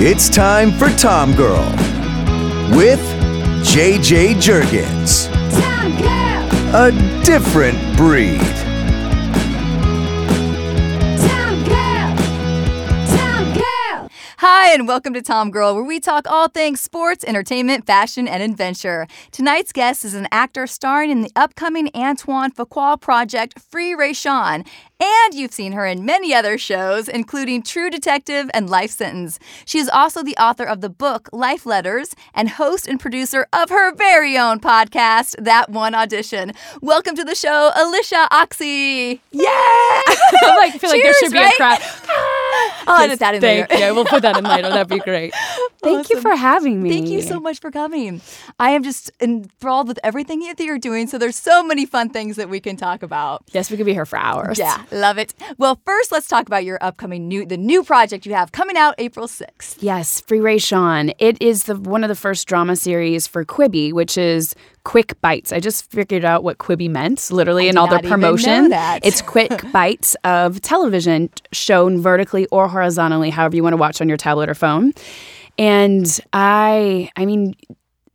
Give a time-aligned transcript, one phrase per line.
[0.00, 1.64] It's time for Tom Girl
[2.70, 3.00] with
[3.66, 5.26] JJ Jurgens.
[6.72, 6.92] A
[7.24, 8.40] different breed.
[14.40, 18.40] Hi, and welcome to Tom Girl, where we talk all things sports, entertainment, fashion, and
[18.40, 19.08] adventure.
[19.32, 24.64] Tonight's guest is an actor starring in the upcoming Antoine Fuqua project, Free Ray Rayshawn.
[25.00, 29.38] And you've seen her in many other shows, including True Detective and Life Sentence.
[29.64, 33.70] She is also the author of the book Life Letters and host and producer of
[33.70, 36.52] her very own podcast, That One Audition.
[36.82, 39.20] Welcome to the show, Alyshia Ochse.
[39.30, 39.44] Yay!
[39.46, 41.54] I like, feel like there should be right?
[41.54, 41.78] a crowd.
[42.88, 43.86] I'll edit that in Thank later.
[43.86, 43.94] you.
[43.94, 44.66] We'll put that in later.
[44.66, 45.32] Oh, that'd be great.
[45.82, 46.90] Thank you for having me.
[46.90, 48.20] Thank you so much for coming.
[48.58, 51.06] I am just enthralled with everything that you're doing.
[51.06, 53.44] So there's so many fun things that we can talk about.
[53.52, 54.58] Yes, we could be here for hours.
[54.58, 55.34] Yeah, love it.
[55.56, 58.94] Well, first let's talk about your upcoming new the new project you have coming out
[58.98, 59.76] April 6th.
[59.80, 61.14] Yes, Free Rayshawn.
[61.18, 65.52] It is the one of the first drama series for Quibi, which is quick bites.
[65.52, 68.68] I just figured out what Quibi meant, literally, in all their not even know promotion.
[68.70, 69.04] that.
[69.04, 74.08] It's quick bites of television shown vertically or horizontally, however you want to watch on
[74.08, 74.92] your tablet or phone.
[75.58, 77.54] And I, I mean,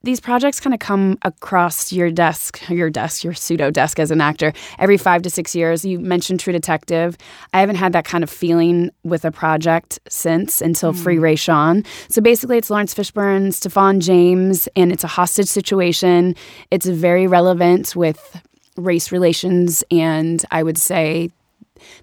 [0.03, 4.19] these projects kind of come across your desk, your desk, your pseudo desk as an
[4.19, 5.85] actor every five to six years.
[5.85, 7.17] You mentioned True Detective.
[7.53, 10.99] I haven't had that kind of feeling with a project since until hmm.
[10.99, 11.85] Free Rayshawn.
[12.09, 16.35] So basically, it's Laurence Fishburne, Stephan James, and it's a hostage situation.
[16.69, 18.41] It's very relevant with
[18.75, 21.29] race relations and I would say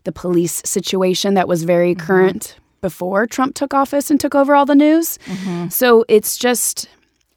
[0.05, 2.07] the police situation that was very mm-hmm.
[2.07, 5.19] current before Trump took office and took over all the news.
[5.27, 5.69] Mm-hmm.
[5.69, 6.89] So it's just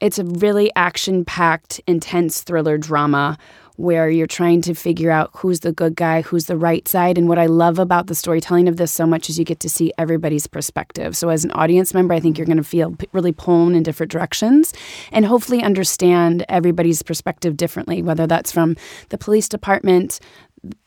[0.04, 3.38] it's a really action-packed, intense thriller drama
[3.76, 7.18] where you're trying to figure out who's the good guy, who's the right side.
[7.18, 9.68] And what I love about the storytelling of this so much is you get to
[9.68, 11.16] see everybody's perspective.
[11.16, 14.12] So as an audience member, I think you're going to feel really pulled in different
[14.12, 14.72] directions
[15.10, 18.76] and hopefully understand everybody's perspective differently, whether that's from
[19.08, 20.20] the police department,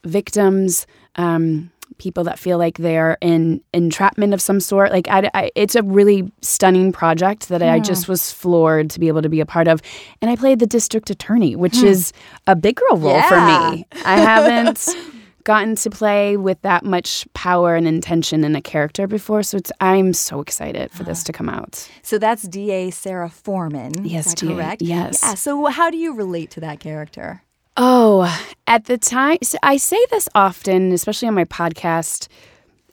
[0.06, 4.92] victims, um, people that feel like they're in entrapment of some sort.
[4.92, 9.08] Like, I, I- it's a really stunning project that I just was floored to be
[9.08, 9.82] able to be a part of.
[10.22, 11.88] And I played the district attorney, which hmm.
[11.88, 12.14] is
[12.46, 13.30] a big girl role Yeah.
[13.30, 13.88] for me.
[14.06, 14.88] I haven't
[15.48, 19.72] gotten to play with that much power and intention in a character before, so it's
[19.80, 21.28] I'm so excited for this ah.
[21.28, 21.90] to come out.
[22.02, 24.06] So that's DA Sarah Foreman.
[24.06, 24.82] Yes, correct?
[24.82, 25.22] yes.
[25.24, 25.36] Yeah.
[25.36, 27.44] So how do you relate to that character?
[27.78, 28.26] Oh,
[28.66, 32.28] at the time, so I say this often, especially on my podcast.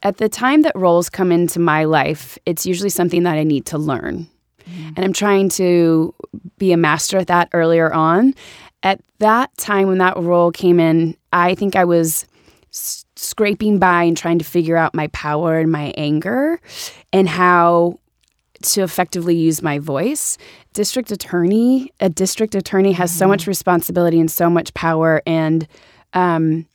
[0.02, 3.64] At the time that roles come into my life, it's usually something that I need
[3.66, 4.28] to learn.
[4.68, 4.88] Mm-hmm.
[4.96, 6.14] And I'm trying to
[6.58, 8.34] be a master at that earlier on.
[8.82, 12.26] At that time when that role came in, I think I was
[12.70, 16.60] s- scraping by and trying to figure out my power and my anger
[17.12, 17.98] and how
[18.64, 20.36] to effectively use my voice.
[20.72, 25.66] District attorney, a district attorney has so much responsibility and so much power, and
[26.12, 26.66] um,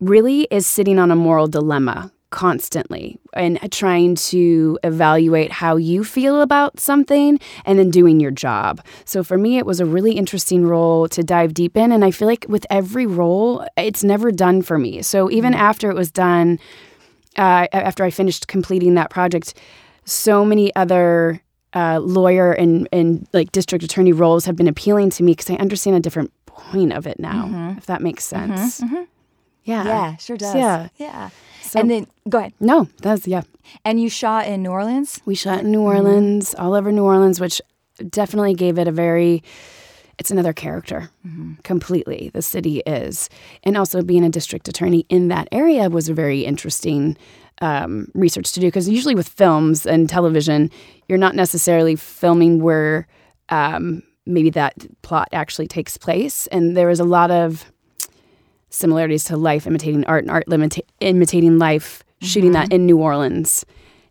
[0.00, 6.40] really is sitting on a moral dilemma constantly and trying to evaluate how you feel
[6.40, 8.80] about something and then doing your job.
[9.04, 11.92] So for me, it was a really interesting role to dive deep in.
[11.92, 15.02] And I feel like with every role, it's never done for me.
[15.02, 16.58] So even after it was done,
[17.36, 19.54] uh, after I finished completing that project,
[20.04, 21.42] so many other
[21.74, 25.54] uh, lawyer and, and like district attorney roles have been appealing to me because I
[25.54, 27.78] understand a different point of it now, mm-hmm.
[27.78, 28.54] if that makes mm-hmm.
[28.56, 28.80] sense.
[28.80, 29.02] Mm-hmm.
[29.64, 29.84] Yeah.
[29.84, 30.54] Yeah, sure does.
[30.54, 30.88] Yeah.
[30.96, 31.30] Yeah.
[31.62, 32.52] So- and then go ahead.
[32.60, 33.42] No, that's, yeah.
[33.84, 35.20] And you shot in New Orleans?
[35.24, 37.62] We shot in New Orleans, all over New Orleans, which
[38.10, 39.42] definitely gave it a very,
[40.18, 41.10] it's another character
[41.62, 42.30] completely.
[42.34, 43.30] The city is.
[43.62, 47.16] And also being a district attorney in that area was a very interesting
[47.62, 50.70] um, research to do because usually with films and television,
[51.08, 53.06] you're not necessarily filming where
[53.48, 56.48] um, maybe that plot actually takes place.
[56.48, 57.72] And there was a lot of
[58.68, 63.64] similarities to life imitating art and art limita- imitating life, shooting that in New Orleans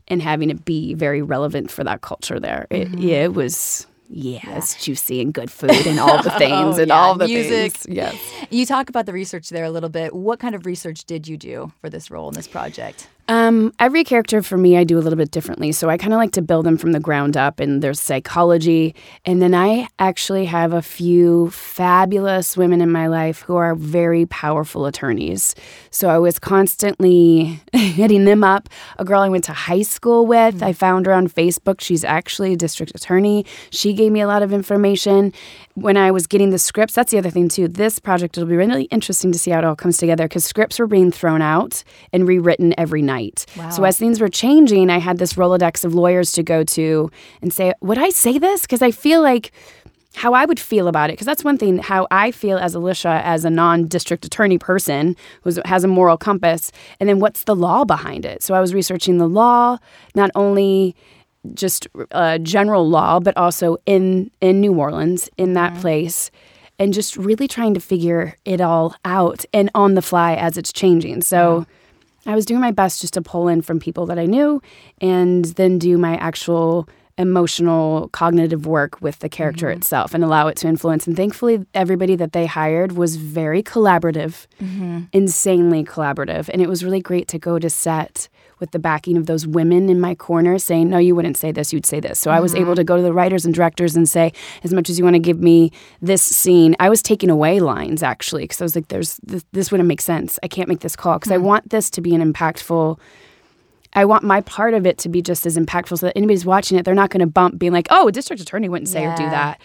[0.07, 2.67] and having it be very relevant for that culture there.
[2.69, 6.89] It, yeah, it was, yeah, it's juicy and good food and all the things and
[6.89, 7.73] yeah, all the music.
[7.73, 7.95] things.
[7.95, 8.15] Yes.
[8.49, 10.13] You talk about the research there a little bit.
[10.13, 13.07] What kind of research did you do for this role in this project?
[13.31, 15.71] Um, every character for me, I do a little bit differently.
[15.71, 18.93] So I kind of like to build them from the ground up, and there's psychology.
[19.23, 24.25] And then I actually have a few fabulous women in my life who are very
[24.25, 25.55] powerful attorneys.
[25.91, 28.67] So I was constantly hitting them up.
[28.99, 31.79] A girl I went to high school with, I found her on Facebook.
[31.79, 33.45] She's actually a district attorney.
[33.69, 35.31] She gave me a lot of information.
[35.75, 37.69] When I was getting the scripts, that's the other thing too.
[37.69, 40.79] This project it'll be really interesting to see how it all comes together because scripts
[40.79, 43.20] were being thrown out and rewritten every night.
[43.21, 43.45] Night.
[43.57, 43.69] Wow.
[43.69, 47.53] So as things were changing, I had this Rolodex of lawyers to go to and
[47.53, 48.61] say, Would I say this?
[48.61, 49.51] Because I feel like
[50.15, 53.21] how I would feel about it, because that's one thing, how I feel as Alyshia,
[53.23, 57.55] as a non district attorney person who has a moral compass, and then what's the
[57.55, 58.43] law behind it.
[58.43, 59.77] So I was researching the law,
[60.15, 60.95] not only
[61.53, 65.81] just uh, general law, but also in, in New Orleans, in that mm-hmm.
[65.81, 66.29] place,
[66.77, 70.73] and just really trying to figure it all out and on the fly as it's
[70.73, 71.21] changing.
[71.21, 71.65] So
[72.25, 74.61] I was doing my best just to pull in from people that I knew
[74.99, 76.87] and then do my actual
[77.17, 79.77] emotional cognitive work with the character mm-hmm.
[79.77, 84.47] itself and allow it to influence and thankfully everybody that they hired was very collaborative
[84.59, 85.01] mm-hmm.
[85.11, 88.29] insanely collaborative and it was really great to go to set
[88.61, 91.73] with the backing of those women in my corner saying no you wouldn't say this
[91.73, 92.37] you'd say this so mm-hmm.
[92.37, 92.75] i was able mm-hmm.
[92.75, 94.31] to go to the writers and directors and say
[94.63, 95.71] as much as you want to give me
[96.01, 99.71] this scene i was taking away lines actually because i was like there's this, this,
[99.71, 101.43] wouldn't make sense i can't make this call because i mm.
[101.43, 102.97] want this to be an impactful
[103.93, 106.77] I want my part of it to be just as impactful so that anybody's watching
[106.77, 109.13] it, they're not going to bump being like, oh, a district attorney wouldn't say yeah.
[109.13, 109.59] or do that.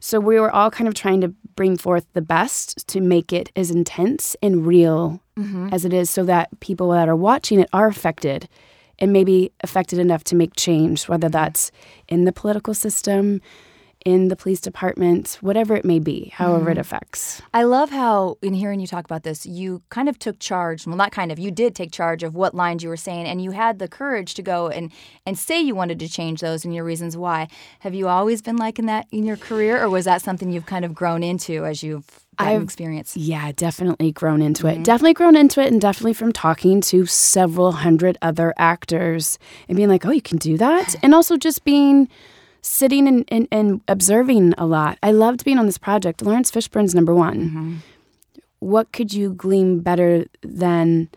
[0.00, 3.50] So we were all kind of trying to bring forth the best to make it
[3.56, 5.68] as intense and real mm-hmm.
[5.72, 8.48] as it is so that people that are watching it are affected
[8.98, 11.70] and maybe affected enough to make change, whether that's
[12.08, 13.40] in the political system,
[14.06, 16.72] in the police department, whatever it may be, however mm.
[16.72, 17.42] it affects.
[17.52, 20.86] I love how, in hearing you talk about this, you kind of took charge.
[20.86, 23.42] Well, not kind of, you did take charge of what lines you were saying, and
[23.42, 24.92] you had the courage to go and,
[25.26, 27.48] and say you wanted to change those and your reasons why.
[27.80, 30.66] Have you always been like in that in your career, or was that something you've
[30.66, 33.16] kind of grown into as you've I've experience?
[33.16, 34.80] Yeah, definitely grown into mm-hmm.
[34.80, 34.84] it.
[34.84, 39.38] Definitely grown into it, and definitely from talking to several hundred other actors
[39.68, 40.94] and being like, oh, you can do that.
[41.02, 42.08] And also just being
[42.62, 44.98] sitting and, and, and, observing a lot.
[45.02, 46.20] I loved being on this project.
[46.20, 47.38] Laurence Fishburne's number one.
[47.38, 47.76] Mm-hmm.
[48.58, 51.08] What could you glean better than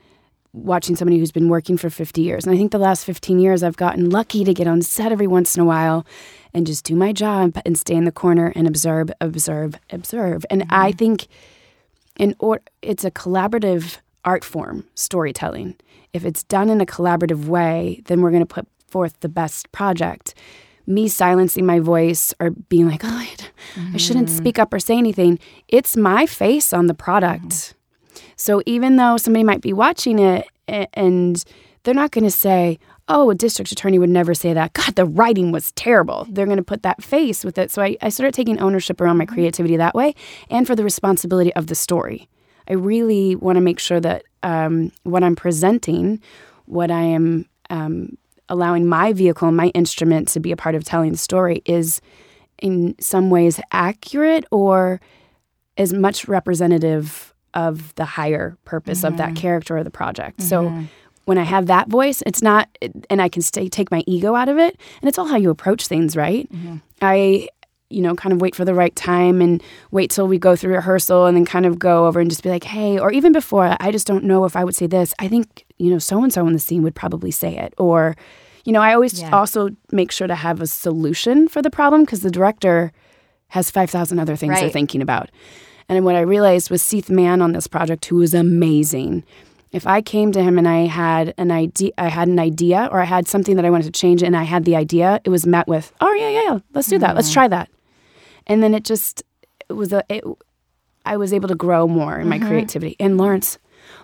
[0.54, 2.46] watching somebody who's been working for 50 years?
[2.46, 5.28] And I think the last 15 years, I've gotten lucky to get on set every
[5.28, 6.06] once in a while
[6.54, 10.46] and just do my job and stay in the corner and observe, observe, observe.
[10.50, 10.74] And mm-hmm.
[10.74, 11.28] I think
[12.18, 15.76] in or, it's a collaborative art form, storytelling.
[16.14, 19.72] If it's done in a collaborative way, then we're going to put forth the best
[19.72, 20.34] project
[20.90, 23.92] me silencing my voice or being like, oh, I, mm-hmm.
[23.94, 25.40] I shouldn't speak up or say anything.
[25.68, 27.44] It's my face on the product.
[27.44, 27.79] Mm-hmm.
[28.36, 31.44] So even though somebody might be watching it and
[31.84, 34.74] they're not going to say, oh, a district attorney would never say that.
[34.74, 36.28] God, the writing was terrible.
[36.30, 37.72] They're going to put that face with it.
[37.72, 39.34] So I, I started taking ownership around my mm-hmm.
[39.34, 40.14] creativity that way
[40.50, 42.30] and for the responsibility of the story.
[42.68, 46.22] I really want to make sure that um, what I'm presenting,
[46.66, 48.18] what I am um,
[48.48, 52.02] allowing my vehicle my instrument to be a part of telling the story is
[52.62, 55.02] in some ways accurate or
[55.78, 59.08] as much representative of the higher purpose mm-hmm.
[59.08, 59.42] of that mm-hmm.
[59.42, 60.40] character or the project.
[60.40, 60.48] Mm-hmm.
[60.50, 60.88] So
[61.26, 62.68] when I have that voice, it's not,
[63.10, 64.80] and I can stay, take my ego out of it.
[65.02, 66.52] And it's all how you approach things, right?
[66.52, 66.78] Mm-hmm.
[67.02, 67.50] I,
[67.90, 69.62] you know, kind of wait for the right time and
[69.92, 72.50] wait till we go through rehearsal and then kind of go over and just be
[72.50, 75.14] like, hey, or even before, I just don't know if I would say this.
[75.20, 77.74] I think, you know, so and so in the scene would probably say it.
[77.78, 78.16] Or,
[78.66, 79.30] you know, I always yeah.
[79.32, 82.92] also make sure to have a solution for the problem because the director
[83.50, 84.62] has 5,000 other things right.
[84.62, 85.30] they're thinking about.
[85.90, 89.24] And what I realized was Seith Mann on this project, who was amazing.
[89.72, 93.02] If I came to him and I had an idea, I had an idea, or
[93.02, 95.46] I had something that I wanted to change, and I had the idea, it was
[95.46, 97.02] met with, "Oh yeah, yeah, yeah let's do mm-hmm.
[97.02, 97.16] that.
[97.16, 97.34] Let's mm-hmm.
[97.34, 97.70] try that."
[98.48, 99.24] And then it just
[99.68, 100.04] it was a.
[100.10, 100.24] It,
[101.06, 102.48] I was able to grow more in my mm-hmm.
[102.48, 102.96] creativity.
[103.00, 103.58] And Laurence,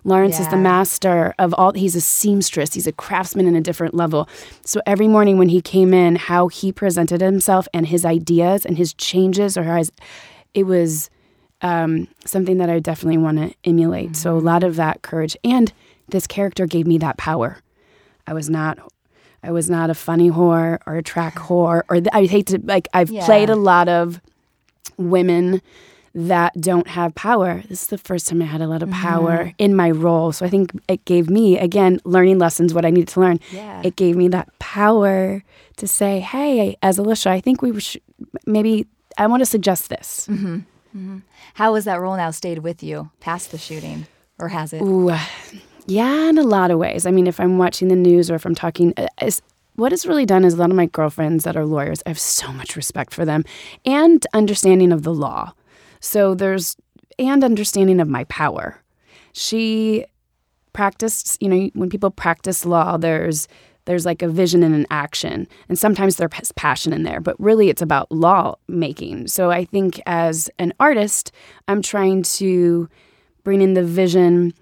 [0.04, 0.46] Laurence yeah.
[0.46, 4.28] is the master of all, he's a seamstress, he's a craftsman in a different level.
[4.64, 8.78] So every morning when he came in, how he presented himself and his ideas and
[8.78, 9.92] his changes or his,
[10.54, 11.10] it was
[11.62, 14.08] um, something that I definitely want to emulate.
[14.08, 14.14] Mm-hmm.
[14.16, 15.38] So a lot of that courage.
[15.44, 15.72] And
[16.10, 17.60] this character gave me that power.
[18.28, 18.80] I was not
[19.44, 22.60] I was not a funny whore or a track whore or th- I hate to
[22.64, 23.26] like I've yeah.
[23.26, 24.22] played a lot of
[24.98, 25.62] women
[26.16, 27.62] that don't have power.
[27.68, 29.50] This is the first time I had a lot of power mm-hmm.
[29.58, 30.32] in my role.
[30.32, 33.42] So I think it gave me, again, learning lessons, what I needed to learn.
[33.52, 33.82] Yeah.
[33.84, 35.44] It gave me that power
[35.76, 38.02] to say, hey, as Alyshia, I think we should
[38.46, 40.28] maybe, I want to suggest this.
[40.32, 40.60] Mm-hmm.
[40.96, 41.18] Mm-hmm.
[41.56, 44.08] How has that role now stayed with you past the shooting?
[44.38, 44.82] Or has it?
[44.82, 45.16] Ooh,
[45.88, 47.06] yeah, in a lot of ways.
[47.06, 49.08] I mean, if I'm watching the news or if I'm talking, uh,
[49.76, 52.20] what it's really done is a lot of my girlfriends that are lawyers, I have
[52.20, 53.46] so much respect for them
[53.86, 55.54] and understanding of the law.
[56.00, 56.76] So there's,
[57.18, 58.82] and understanding of my power.
[59.32, 60.06] She
[60.74, 63.48] practiced, you know, when people practice law, there's,
[63.86, 65.48] there's like a vision and an action.
[65.70, 69.28] And sometimes there's passion in there, but really it's about law making.
[69.28, 71.32] So I think as an artist,
[71.68, 72.90] I'm trying to
[73.44, 74.54] bring in the vision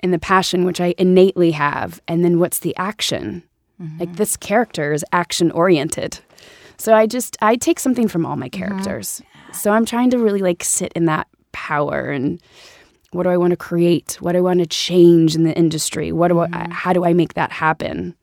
[0.00, 3.44] and the passion, which I innately have, and then what's the action?
[3.80, 4.00] Mm-hmm.
[4.00, 6.18] Like this character is action oriented.
[6.76, 8.68] So I just I take something from all my Mm-hmm.
[8.68, 9.22] characters.
[9.52, 12.40] So I'm trying to really like sit in that power and
[13.12, 14.16] what do I want to create?
[14.20, 16.10] What do I want to change in the industry?
[16.12, 18.16] What do I, how do I make that happen?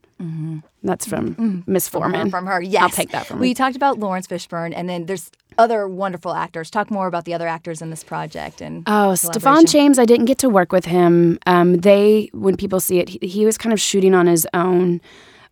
[0.84, 2.22] That's from Miss Foreman.
[2.22, 2.30] Mm-hmm.
[2.30, 2.84] From her, yes.
[2.84, 3.42] I'll take that from her.
[3.42, 6.70] We talked about Laurence Fishburne, and then there's other wonderful actors.
[6.70, 8.62] Talk more about the other actors in this project.
[8.62, 9.66] And Oh, Stephan.
[9.66, 11.40] James, I didn't get to work with him.
[11.46, 15.02] Um, they, when people see it, he, he was kind of shooting on his own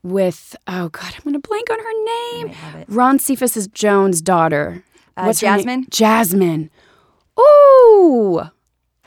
[0.04, 2.86] with, oh God, I'm going to blank on her name.
[2.88, 4.84] Ron Cephas' Jones' daughter.
[5.18, 5.34] Uh, her name?
[5.36, 5.88] Jasmine?
[5.90, 6.70] Jasmine.
[7.40, 8.42] Ooh.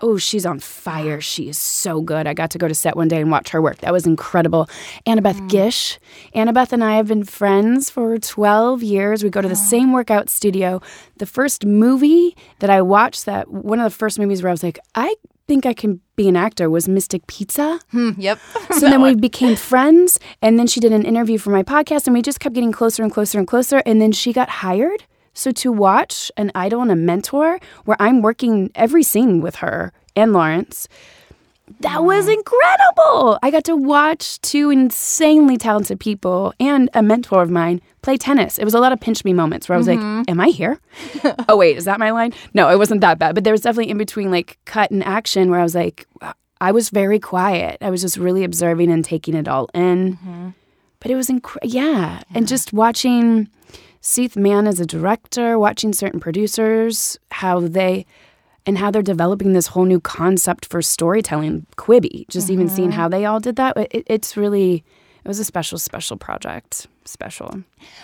[0.03, 1.21] Oh, she's on fire.
[1.21, 2.27] She is so good.
[2.27, 3.79] I got to go to set one day and watch her work.
[3.79, 4.69] That was incredible.
[5.07, 5.49] Annabeth Mm.
[5.51, 5.99] Gish.
[6.35, 9.23] Annabeth and I have been friends for 12 years.
[9.23, 10.81] We go to the same workout studio.
[11.19, 14.63] The first movie that I watched, that one of the first movies where I was
[14.63, 15.15] like, I
[15.49, 17.81] think I can be an actor was Mystic Pizza.
[17.91, 18.39] Hmm, yep.
[18.79, 20.19] So then we became friends.
[20.41, 23.03] And then she did an interview for my podcast, and we just kept getting closer
[23.03, 23.83] and closer and closer.
[23.85, 25.05] And then she got hired.
[25.41, 29.91] So to watch an idol and a mentor where I'm working every scene with her
[30.15, 30.87] and Laurence,
[31.81, 33.39] that was incredible.
[33.43, 38.59] I got to watch two insanely talented people and a mentor of mine play tennis.
[38.59, 40.25] It was a lot of pinch me moments where I was like, mm-hmm.
[40.29, 40.79] Am I here?
[41.49, 42.35] oh, wait, is that my line?
[42.53, 43.35] No, it wasn't that bad.
[43.35, 46.07] But there was definitely in between like cut and action where I was like,
[46.61, 47.79] I was very quiet.
[47.81, 50.19] I was just really observing and taking it all in.
[50.19, 50.49] Mm-hmm.
[50.99, 51.75] But it was incredible.
[51.75, 52.21] Yeah.
[52.35, 53.49] And just watching
[54.01, 58.07] Seith Mann as a director, watching certain producers, how they
[58.67, 62.29] and how they're developing this whole new concept for storytelling, Quibi.
[62.29, 64.85] Just even seeing how they all did that, it, it's really
[65.25, 66.87] it was a special, special project.
[67.05, 67.63] Special.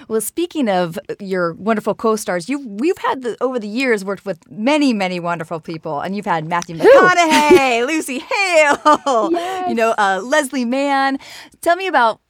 [0.09, 4.39] Well, speaking of your wonderful co-stars, you we've had the, over the years worked with
[4.51, 9.31] many, many wonderful people, and you've had Matthew McConaughey, Lucy Hale,
[9.69, 11.19] you know, uh, Leslie Mann.
[11.61, 12.21] Tell me about.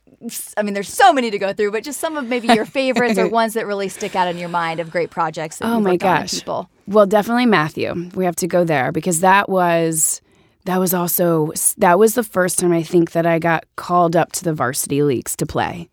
[0.57, 3.19] I mean, there's so many to go through, but just some of maybe your favorites
[3.19, 5.59] or ones that really stick out in your mind of great projects.
[5.59, 6.35] That Oh my worked on with gosh.
[6.41, 6.71] people.
[6.87, 8.11] Well, definitely Matthew.
[8.15, 10.21] We have to go there because that was
[10.65, 14.33] that was also that was the first time I think that I got called up
[14.33, 15.89] to the varsity leagues to play.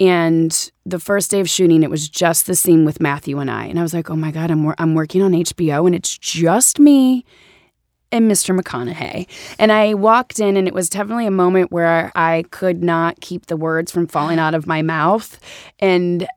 [0.00, 3.66] And the first day of shooting, it was just the scene with Matthew and I,
[3.66, 6.16] and I was like, "Oh my god, I'm wor- I'm working on HBO, and it's
[6.18, 7.24] just me
[8.12, 8.56] and Mr.
[8.58, 9.26] McConaughey."
[9.58, 13.46] And I walked in, and it was definitely a moment where I could not keep
[13.46, 15.40] the words from falling out of my mouth,
[15.80, 16.28] and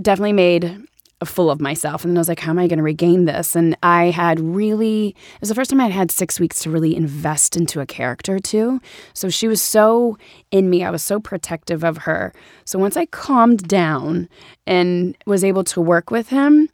[0.00, 0.84] definitely made
[1.20, 2.04] a fool of myself.
[2.04, 3.56] And I was like, how am I going to regain this?
[3.56, 6.94] And I had really, it was the first time I'd had six weeks to really
[6.94, 8.80] invest into a character too.
[9.14, 10.16] So she was so
[10.52, 10.84] in me.
[10.84, 12.32] I was so protective of her.
[12.64, 14.28] So once I calmed down
[14.66, 16.68] and was able to work with him,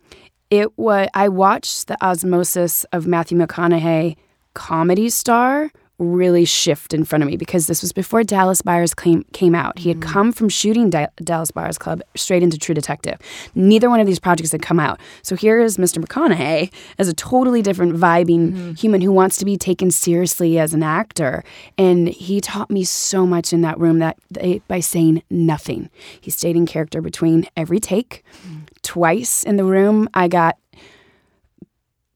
[0.50, 4.16] it was, I watched the osmosis of Matthew McConaughey,
[4.54, 9.24] comedy star, really shift in front of me because this was before Dallas Buyers came
[9.32, 9.78] came out.
[9.78, 10.02] He had mm.
[10.02, 13.18] come from shooting Da- Dallas Buyers Club straight into True Detective.
[13.54, 15.00] Neither one of these projects had come out.
[15.22, 16.04] So here is Mr.
[16.04, 18.72] McConaughey as a totally different vibing mm-hmm.
[18.72, 21.44] human who wants to be taken seriously as an actor.
[21.78, 25.90] And he taught me so much in that room that they, by saying nothing.
[26.20, 28.24] He stayed in character between every take.
[28.48, 28.53] Mm.
[28.84, 30.56] Twice in the room, I got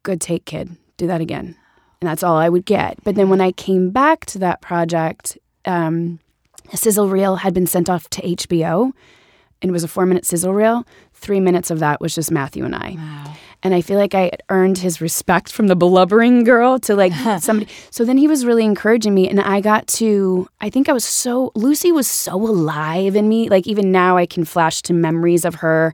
[0.04, 0.76] good take, kid.
[0.96, 1.56] Do that again.
[2.00, 3.02] And that's all I would get.
[3.02, 6.20] But then when I came back to that project, um,
[6.72, 8.92] a sizzle reel had been sent off to HBO,
[9.60, 10.86] and it was a four minute sizzle reel.
[11.14, 12.96] Three minutes of that was just Matthew and I.
[13.64, 17.68] And I feel like I earned his respect from the blubbering girl to like somebody.
[17.90, 21.04] So then he was really encouraging me, and I got to, I think I was
[21.04, 23.48] so, Lucy was so alive in me.
[23.48, 25.92] Like even now, I can flash to memories of her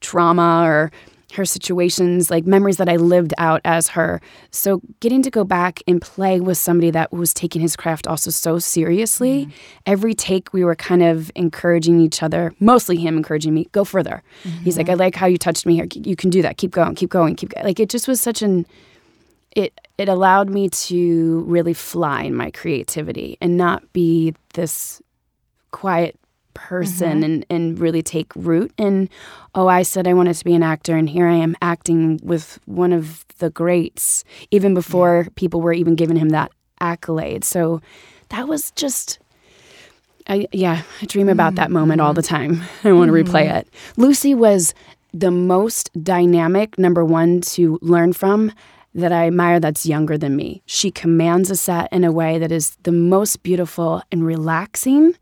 [0.00, 0.90] trauma or
[1.34, 4.20] her situations, like memories that I lived out as her.
[4.50, 8.30] So getting to go back and play with somebody that was taking his craft also
[8.30, 9.50] so seriously, mm-hmm.
[9.84, 14.22] every take we were kind of encouraging each other, mostly him encouraging me, go further.
[14.64, 14.92] He's like, mm-hmm.
[14.92, 15.86] I like how you touched me here.
[15.92, 16.56] You can do that.
[16.56, 17.66] Keep going, keep going, keep going.
[17.66, 18.66] Like it just was such an
[19.54, 25.02] it it allowed me to really fly in my creativity and not be this
[25.72, 26.18] quiet
[26.54, 27.24] person mm-hmm.
[27.24, 29.08] and, and really take root and
[29.54, 32.58] oh i said i wanted to be an actor and here i am acting with
[32.66, 36.50] one of the greats even before people were even giving him that
[36.80, 37.80] accolade so
[38.30, 39.18] that was just
[40.30, 41.56] I, yeah, I dream about mm-hmm.
[41.56, 42.58] that moment all the mm-hmm.
[42.58, 42.68] time.
[42.84, 43.66] I want to replay it.
[43.96, 44.74] Lucy was
[45.14, 48.52] the most dynamic number one to learn from
[48.94, 50.62] that I admire that's younger than me.
[50.66, 55.14] She commands a set in a way that is the most beautiful and relaxing.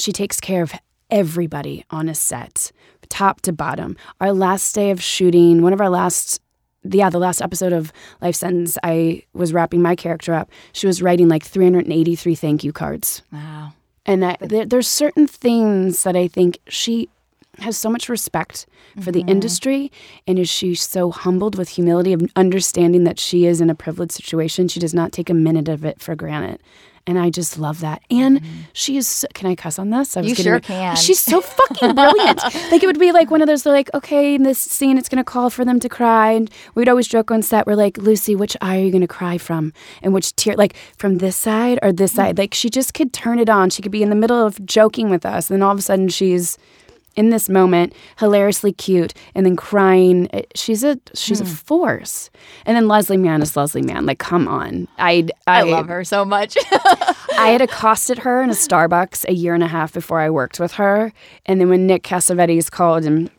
[0.00, 0.72] She takes care of
[1.10, 2.72] everybody on a set,
[3.08, 3.96] top to bottom.
[4.20, 6.40] Our last day of shooting, one of our last
[6.82, 7.92] yeah, the last episode of
[8.22, 10.50] Life Sentence, I was wrapping my character up.
[10.72, 13.20] She was writing like 383 thank you cards.
[13.30, 13.74] Wow.
[14.06, 17.10] And I, there, there's certain things that I think she
[17.58, 18.66] has so much respect
[19.02, 19.28] for the mm-hmm.
[19.28, 19.92] industry
[20.26, 24.12] and is she so humbled with humility of understanding that she is in a privileged
[24.12, 26.60] situation she does not take a minute of it for granted
[27.06, 28.02] and I just love that.
[28.10, 28.60] And mm-hmm.
[28.72, 29.08] she is.
[29.08, 30.16] So, can I cuss on this?
[30.16, 30.96] I You getting sure re- can.
[30.96, 32.42] She's so fucking brilliant.
[32.70, 33.62] like it would be like one of those.
[33.62, 36.88] They're like, okay, in this scene, it's gonna call for them to cry, and we'd
[36.88, 37.66] always joke on set.
[37.66, 41.18] We're like, Lucy, which eye are you gonna cry from, and which tear, like from
[41.18, 42.16] this side or this mm-hmm.
[42.16, 42.38] side?
[42.38, 43.70] Like she just could turn it on.
[43.70, 45.82] She could be in the middle of joking with us, and then all of a
[45.82, 46.58] sudden she's
[47.16, 50.28] in this moment, hilariously cute, and then crying.
[50.32, 51.50] Eh, she's a she's a hmm.
[51.50, 52.30] force.
[52.64, 54.06] And then Leslie Mann is Leslie Mann.
[54.06, 56.56] Like, come on, I I love her so much.
[57.36, 60.60] I had accosted her in a Starbucks a year and a half before I worked
[60.60, 61.12] with her,
[61.46, 63.30] and then when Nick Cassavetes called and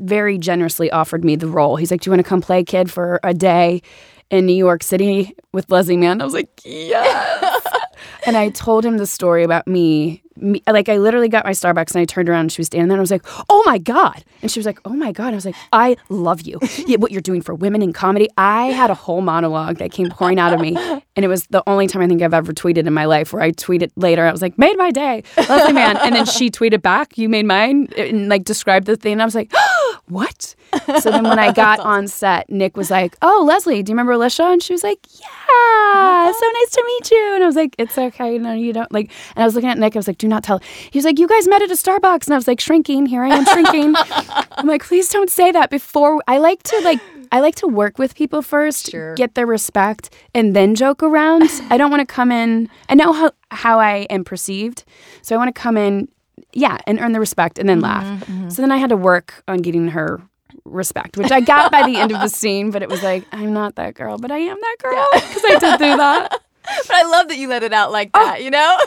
[0.00, 2.90] very generously offered me the role, he's like, "Do you want to come play kid
[2.90, 3.82] for a day
[4.30, 7.66] in New York City with Leslie Mann?" I was like, "Yes."
[8.26, 10.62] and I told him the story about me, me.
[10.66, 12.96] Like I literally got my Starbucks and I turned around and she was standing there
[12.96, 15.34] and I was like, "Oh my god!" And she was like, "Oh my god!" And
[15.34, 16.58] I was like, "I love you.
[16.86, 20.08] Yeah, what you're doing for women in comedy." I had a whole monologue that came
[20.10, 22.86] pouring out of me, and it was the only time I think I've ever tweeted
[22.86, 23.32] in my life.
[23.32, 26.50] Where I tweeted later, I was like, "Made my day, Leslie Mann," and then she
[26.50, 29.12] tweeted back, "You made mine," and like described the thing.
[29.12, 29.52] And I was like,
[30.08, 30.54] "What?"
[31.00, 34.12] So then when I got on set, Nick was like, "Oh, Leslie, do you remember
[34.14, 37.74] Alyshia?" And she was like, "Yeah, so nice to meet you." And I was like,
[37.78, 39.94] "It's okay, no, you don't." Like, and I was looking at Nick.
[39.96, 42.26] I was like, "Do not tell." He was like, "You guys met at a Starbucks,"
[42.26, 43.06] and I was like, "Shrinking.
[43.06, 43.94] Here I am shrinking."
[44.52, 47.00] I'm like, "Please don't say that before." I like to like.
[47.34, 49.14] I like to work with people first, Sure.
[49.14, 51.48] get their respect, and then joke around.
[51.70, 52.68] I don't want to come in.
[52.90, 54.84] I know how how I am perceived,
[55.22, 56.08] so I want to come in,
[56.52, 58.26] yeah, and earn the respect, and then mm-hmm, laugh.
[58.26, 58.48] Mm-hmm.
[58.50, 60.20] So then I had to work on getting her
[60.64, 62.70] respect, which I got by the end of the scene.
[62.70, 65.58] But it was like, I'm not that girl, but I am that girl because I
[65.58, 66.28] did do that.
[66.30, 68.24] but I love that you let it out like oh.
[68.24, 68.78] that, you know?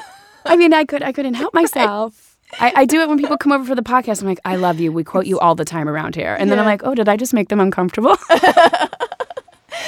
[0.45, 2.37] I mean, I could I couldn't help myself.
[2.59, 4.21] I, I do it when people come over for the podcast.
[4.21, 4.91] I'm like, I love you.
[4.91, 7.17] We quote you all the time around here, and then I'm like, oh, did I
[7.17, 8.15] just make them uncomfortable?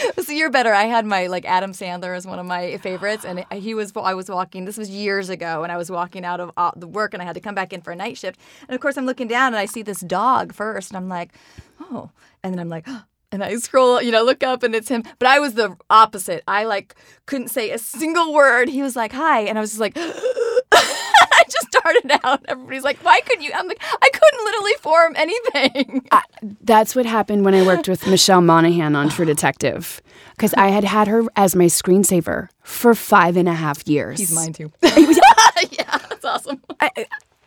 [0.23, 0.73] So you're better.
[0.73, 3.93] I had my like Adam Sandler as one of my favorites, and he was.
[3.95, 4.65] I was walking.
[4.65, 7.25] This was years ago, and I was walking out of uh, the work, and I
[7.25, 8.39] had to come back in for a night shift.
[8.67, 11.33] And of course, I'm looking down, and I see this dog first, and I'm like,
[11.79, 12.09] oh,
[12.43, 12.87] and then I'm like.
[13.29, 15.03] And I scroll, you know, look up and it's him.
[15.19, 16.45] But I was the opposite.
[16.47, 18.69] I like couldn't say a single word.
[18.69, 19.41] He was like, hi.
[19.41, 19.97] And I was just like,
[21.51, 22.45] just started out.
[22.47, 23.51] Everybody's like, why couldn't you?
[23.53, 26.07] I'm like, I couldn't literally form anything.
[26.61, 30.83] That's what happened when I worked with Michelle Monaghan on True Detective, because I had
[30.83, 34.19] had her as my screensaver for five and a half years.
[34.19, 34.71] He's mine too.
[34.83, 36.61] yeah, that's awesome.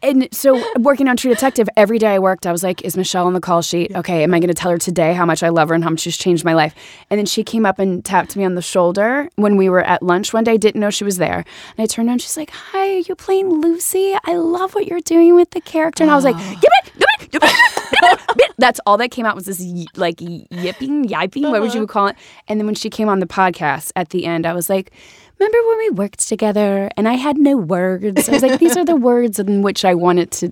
[0.02, 3.26] And so, working on True Detective, every day I worked, I was like, "Is Michelle
[3.26, 3.94] on the call sheet?
[3.94, 5.90] Okay, am I going to tell her today how much I love her and how
[5.90, 6.74] much she's changed my life?"
[7.10, 10.02] And then she came up and tapped me on the shoulder when we were at
[10.02, 10.56] lunch one day.
[10.56, 11.44] Didn't know she was there,
[11.76, 12.22] and I turned around.
[12.22, 14.16] She's like, "Hi, are you playing Lucy?
[14.24, 16.58] I love what you're doing with the character." And I was like, ah.
[16.60, 20.20] "Give it, give it, give it." That's all that came out was this y- like
[20.20, 21.92] y- yipping, yiping, what would you uh-huh.
[21.92, 22.16] call it?
[22.48, 24.92] And then when she came on the podcast at the end, I was like,
[25.40, 28.28] Remember when we worked together and I had no words?
[28.28, 30.50] I was like, these are the words in which I wanted to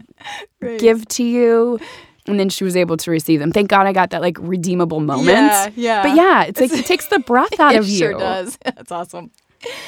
[0.78, 1.78] give to you.
[2.26, 3.52] And then she was able to receive them.
[3.52, 5.28] Thank God I got that like redeemable moment.
[5.28, 6.02] Yeah, yeah.
[6.02, 7.98] But yeah, it's like it takes the breath out of you.
[7.98, 8.58] sure does.
[8.64, 9.30] That's awesome.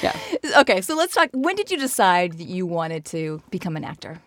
[0.03, 0.17] Yeah.
[0.59, 1.31] Okay, so let's talk.
[1.33, 4.21] When did you decide that you wanted to become an actor?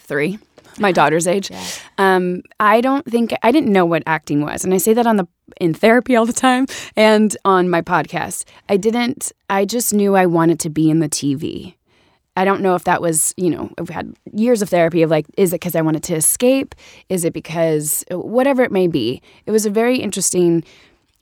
[0.00, 0.38] Three.
[0.78, 1.50] My daughter's age.
[1.98, 5.16] Um, I don't think I didn't know what acting was, and I say that on
[5.16, 5.26] the
[5.60, 8.44] in therapy all the time and on my podcast.
[8.68, 9.32] I didn't.
[9.50, 11.74] I just knew I wanted to be in the TV.
[12.36, 15.26] I don't know if that was, you know, I've had years of therapy of like,
[15.36, 16.76] is it because I wanted to escape?
[17.08, 19.20] Is it because whatever it may be?
[19.44, 20.62] It was a very interesting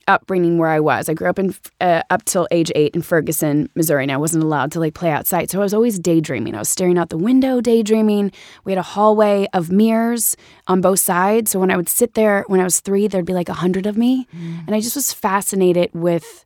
[0.07, 1.09] upbringing where I was.
[1.09, 4.43] I grew up in uh, up till age eight in Ferguson, Missouri, and I wasn't
[4.43, 5.49] allowed to like play outside.
[5.49, 6.55] So I was always daydreaming.
[6.55, 8.31] I was staring out the window, daydreaming.
[8.63, 11.51] We had a hallway of mirrors on both sides.
[11.51, 13.85] So when I would sit there when I was three, there'd be like a hundred
[13.85, 14.27] of me,
[14.65, 16.45] and I just was fascinated with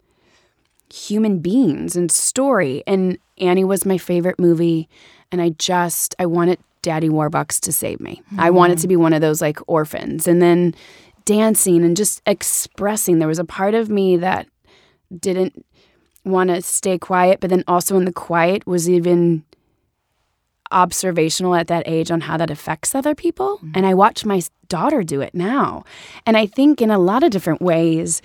[0.94, 2.84] human beings and story.
[2.86, 4.90] And Annie was my favorite movie,
[5.32, 8.24] and I just I wanted Daddy Warbucks to save me.
[8.38, 10.74] I wanted to be one of those like orphans, and then
[11.32, 13.20] dancing and just expressing.
[13.20, 14.48] There was a part of me that
[15.18, 15.66] didn't
[16.26, 19.46] want to stay quiet, but then also in the quiet was even
[20.72, 23.60] observational at that age on how that affects other people.
[23.74, 25.86] And I watch my daughter do it now.
[26.26, 28.22] And I think in a lot of different ways,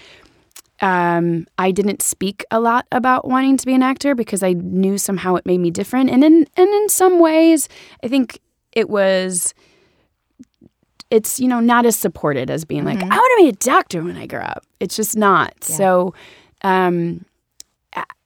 [0.81, 4.99] um, I didn't speak a lot about wanting to be an actor because I knew
[4.99, 6.11] somehow it made me different.
[6.11, 7.69] And in and in some ways,
[8.03, 8.41] I think
[8.73, 9.55] it was
[11.11, 13.13] it's you know not as supported as being like Mm-hmm.
[13.13, 14.65] I want to be a doctor when I grow up.
[14.81, 15.63] It's just not.
[15.63, 16.15] So
[16.63, 17.25] um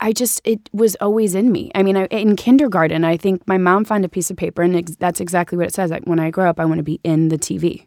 [0.01, 1.71] I- just it was always in me.
[1.77, 4.75] I mean, I, in kindergarten, I think my mom found a piece of paper, and
[4.75, 5.91] ex- that's exactly what it says.
[5.91, 7.87] Like, when I grow up, I want to be in the TV.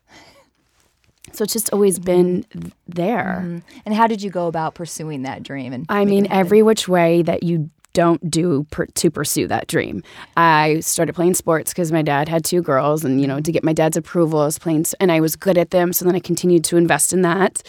[1.33, 3.61] So it's just always been th- there.
[3.85, 5.73] And how did you go about pursuing that dream?
[5.73, 10.03] And I mean, every which way that you don't do per, to pursue that dream.
[10.35, 13.63] I started playing sports because my dad had two girls, and you know, to get
[13.63, 15.93] my dad's approval, I was playing, and I was good at them.
[15.93, 17.63] So then I continued to invest in that.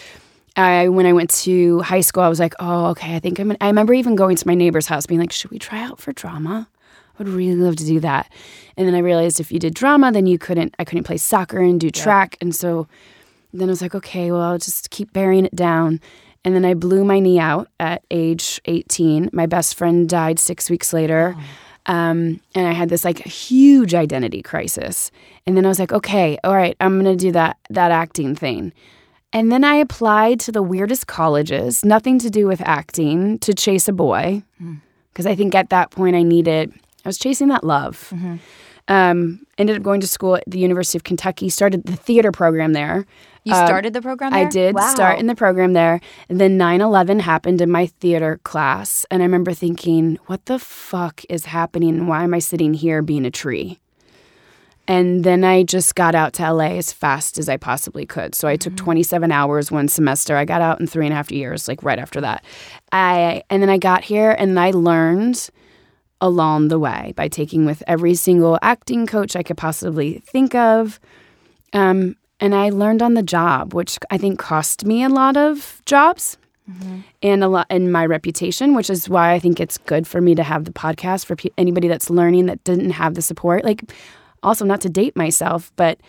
[0.57, 3.57] I when I went to high school, I was like, oh, okay, I think I'm.
[3.61, 6.13] I remember even going to my neighbor's house, being like, should we try out for
[6.13, 6.69] drama?
[7.19, 8.33] I would really love to do that.
[8.77, 10.75] And then I realized if you did drama, then you couldn't.
[10.79, 12.89] I couldn't play soccer and do track, and so
[13.53, 16.01] then I was like, okay, well, I'll just keep burying it down.
[16.45, 19.31] And then I blew my knee out at age 18.
[19.33, 21.35] My best friend died six weeks later.
[21.87, 25.11] Um, and I had this like huge identity crisis.
[25.47, 28.35] And then I was like, okay, all right, I'm going to do that, that acting
[28.35, 28.73] thing.
[29.33, 33.89] And then I applied to the weirdest colleges, nothing to do with acting, to chase
[33.89, 34.43] a boy.
[35.13, 36.73] Because I think at that point I needed,
[37.05, 38.13] I was chasing that love.
[38.89, 42.73] Um, ended up going to school at the University of Kentucky, started the theater program
[42.73, 43.07] there.
[43.45, 44.33] you uh, started the program.
[44.33, 44.47] There?
[44.47, 44.89] I did Wow.
[44.95, 46.01] start in the program there.
[46.29, 49.05] And then 9 11 happened in my theater class.
[49.11, 52.07] And I remember thinking, what the fuck is happening?
[52.07, 53.81] Why am I sitting here being a tree?
[54.87, 58.35] And then I just got out to LA as fast as I possibly could.
[58.35, 58.85] So I took mm-hmm.
[58.85, 60.37] 27 hours one semester.
[60.37, 62.45] I got out in three and a half years, like right after that.
[62.93, 65.49] I and then I got here and I learned
[66.25, 70.99] along the way by taking with every single acting coach I could possibly think of.
[71.75, 75.83] Um, and I learned on the job, which I think cost me a lot of
[75.85, 76.39] jobs
[77.23, 80.35] and a lot in my reputation, which is why I think it's good for me
[80.35, 83.65] to have the podcast for pe- anybody that's learning that didn't have the support.
[83.65, 83.93] Like,
[84.43, 86.01] also not to date myself, but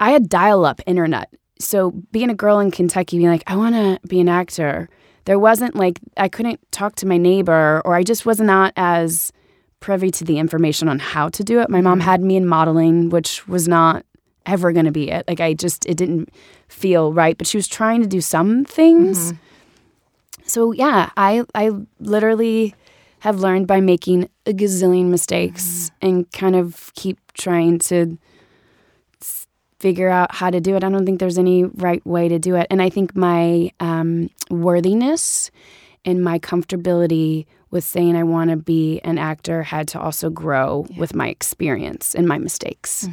[0.00, 1.32] I had dial-up internet.
[1.60, 4.88] So being a girl in Kentucky, being like, I want to be an actor,
[5.24, 9.32] there wasn't like I couldn't talk to my neighbor, or I just was not as
[9.80, 11.70] privy to the information on how to do it.
[11.70, 12.08] My mom mm-hmm.
[12.08, 14.04] had me in modeling, which was not
[14.46, 15.24] ever going to be it.
[15.28, 16.30] Like I just it didn't
[16.68, 19.32] feel right, but she was trying to do some things.
[19.32, 20.42] Mm-hmm.
[20.46, 22.74] So yeah, I I literally
[23.20, 26.06] have learned by making a gazillion mistakes mm-hmm.
[26.06, 28.18] and kind of keep trying to
[29.80, 30.84] figure out how to do it.
[30.84, 32.66] I don't think there's any right way to do it.
[32.70, 35.50] And I think my um, worthiness
[36.04, 40.86] and my comfortability with saying I want to be an actor had to also grow
[40.96, 43.04] with my experience and my mistakes.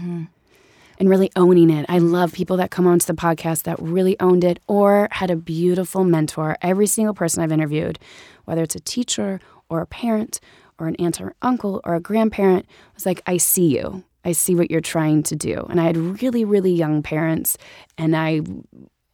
[1.00, 1.86] And really owning it.
[1.90, 5.36] I love people that come onto the podcast that really owned it or had a
[5.36, 6.58] beautiful mentor.
[6.64, 8.00] Every single person I've interviewed,
[8.46, 10.40] whether it's a teacher or a parent
[10.80, 14.04] or an aunt or uncle or a grandparent, was like, I see you.
[14.28, 15.66] I see what you're trying to do.
[15.70, 17.58] And I had really, really young parents,
[17.98, 18.42] and I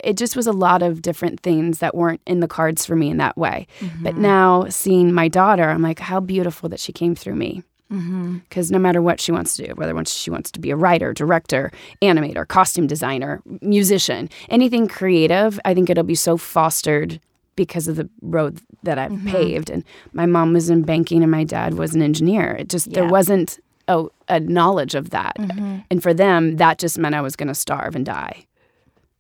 [0.04, 3.10] it just was a lot of different things that weren't in the cards for me
[3.10, 3.68] in that way.
[4.02, 4.22] But mm-hmm.
[4.22, 7.64] now seeing my daughter, I'm like, how beautiful that she came through me.
[7.90, 8.40] Mm-hmm.
[8.40, 10.76] Because no matter what she wants to do, whether once she wants to be a
[10.76, 11.72] writer, director,
[12.02, 17.22] animator, costume designer, musician, anything creative, I think it'll be so fostered
[17.56, 19.30] because of the road that I've mm-hmm.
[19.30, 19.70] paved.
[19.70, 22.52] And my mom was in banking and my dad was an engineer.
[22.52, 25.38] It just, there wasn't a, a knowledge of that.
[25.38, 25.80] Mm-hmm.
[25.90, 28.46] And for them, that just meant I was going to starve and die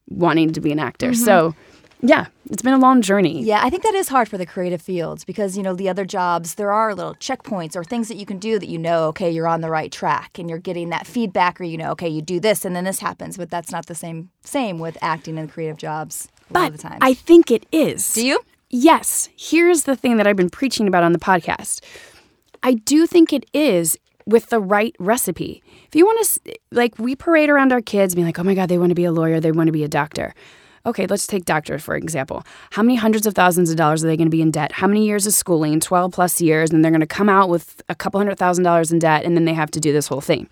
[0.10, 1.12] wanting to be an actor.
[1.12, 1.23] Mm-hmm.
[1.23, 1.56] So,
[2.02, 3.41] yeah, it's been a long journey.
[3.41, 6.04] Yeah, I think that is hard for the creative fields because, you know, the other
[6.04, 9.32] jobs, there are little checkpoints or things that you can do that you know, okay,
[9.32, 12.21] you're on the right track and you're getting that feedback or you know, okay, you
[12.21, 15.49] do this and then this happens, but that's not the same same with acting and
[15.49, 16.97] creative jobs a But the time.
[17.02, 18.13] I think it is.
[18.13, 18.41] do you?
[18.69, 19.30] Yes.
[19.38, 21.82] Here's the thing that I've been preaching about on the podcast.
[22.63, 25.64] I do think it is with the right recipe.
[25.88, 28.70] If you want to, like, we parade around our kids being like, oh my God,
[28.70, 30.34] they want to be a lawyer, they want to be a doctor.
[30.86, 32.44] Okay, let's take doctor for example.
[32.72, 34.74] How many hundreds of thousands of dollars are they going to be in debt?
[34.74, 35.80] How many years of schooling?
[35.80, 38.92] 12 plus years, and they're going to come out with a couple hundred thousand dollars
[38.92, 40.50] in debt, and then they have to do this whole thing.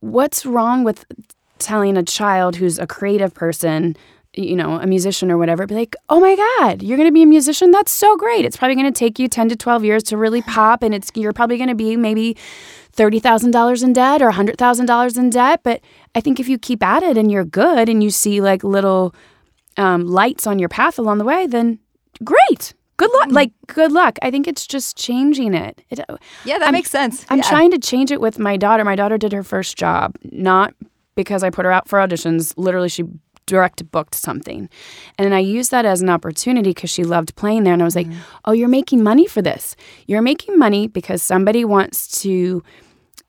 [0.00, 1.04] What's wrong with
[1.58, 3.96] telling a child who's a creative person,
[4.36, 7.22] you know, a musician or whatever, be like, oh my God, you're going to be
[7.22, 7.70] a musician?
[7.70, 8.44] That's so great.
[8.44, 11.10] It's probably going to take you 10 to 12 years to really pop, and it's
[11.14, 12.36] you're probably going to be maybe
[12.96, 15.60] $30,000 in debt or $100,000 in debt.
[15.62, 15.80] But
[16.14, 19.14] I think if you keep at it and you're good and you see like little
[19.76, 21.78] um, lights on your path along the way, then
[22.24, 22.74] great.
[22.98, 23.28] Good luck.
[23.30, 24.18] Like, good luck.
[24.22, 25.82] I think it's just changing it.
[25.90, 26.00] it
[26.46, 27.26] Yeah, that I'm- makes sense.
[27.28, 27.44] I'm Yeah.
[27.48, 28.84] trying to change it with my daughter.
[28.84, 30.72] My daughter did her first job, not
[31.14, 32.54] because I put her out for auditions.
[32.56, 33.04] Literally, she
[33.46, 34.68] direct booked something.
[35.18, 37.72] And I used that as an opportunity because she loved playing there.
[37.72, 38.20] And I was like, mm-hmm.
[38.44, 39.76] oh, you're making money for this.
[40.06, 42.62] You're making money because somebody wants to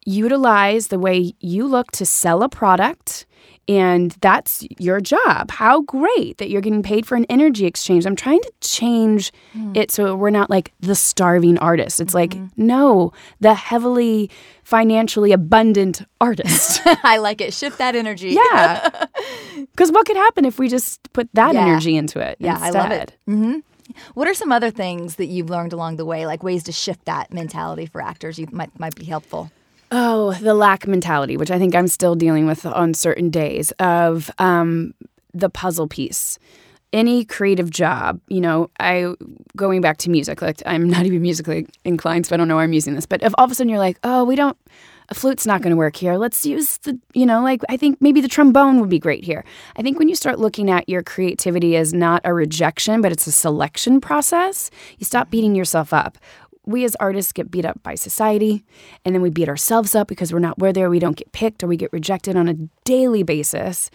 [0.06, 3.27] utilize the way you look to sell a product
[3.68, 5.52] and that's your job.
[5.52, 8.06] How great that you're getting paid for an energy exchange.
[8.06, 9.76] I'm trying to change mm.
[9.76, 12.00] it so we're not like the starving artist.
[12.00, 12.42] It's mm-hmm.
[12.44, 14.30] like, no, the heavily
[14.64, 16.82] financially abundant artist.
[17.04, 17.54] I like it.
[17.54, 18.30] Shift that energy.
[18.32, 19.06] Yeah.
[19.72, 21.62] Because what could happen if we just put that yeah.
[21.62, 22.38] energy into it?
[22.40, 22.76] Yeah, instead?
[22.76, 23.18] I love it.
[23.28, 23.60] Mm-hmm.
[24.14, 27.06] What are some other things that you've learned along the way, like ways to shift
[27.06, 28.38] that mentality for actors?
[28.38, 29.52] You might might be helpful.
[29.92, 34.30] Oh, the lack mentality, which I think I'm still dealing with on certain days of
[34.38, 34.94] um,
[35.34, 36.38] the puzzle piece.
[36.94, 39.14] Any creative job, you know, I
[39.56, 42.64] going back to music, like I'm not even musically inclined, so I don't know why
[42.64, 43.06] I'm using this.
[43.06, 44.58] But if all of a sudden you're like, oh, we don't,
[45.10, 46.16] a flute's not going to work here.
[46.16, 49.46] Let's use the, you know, like I think maybe the trombone would be great here.
[49.78, 53.28] I think when you start looking at your creativity as not a rejection, but it's
[53.28, 56.18] a selection process, you stop beating yourself up
[56.68, 58.64] we as artists get beat up by society
[59.06, 61.64] and then we beat ourselves up because we're not where there we don't get picked
[61.64, 63.90] or we get rejected on a daily basis.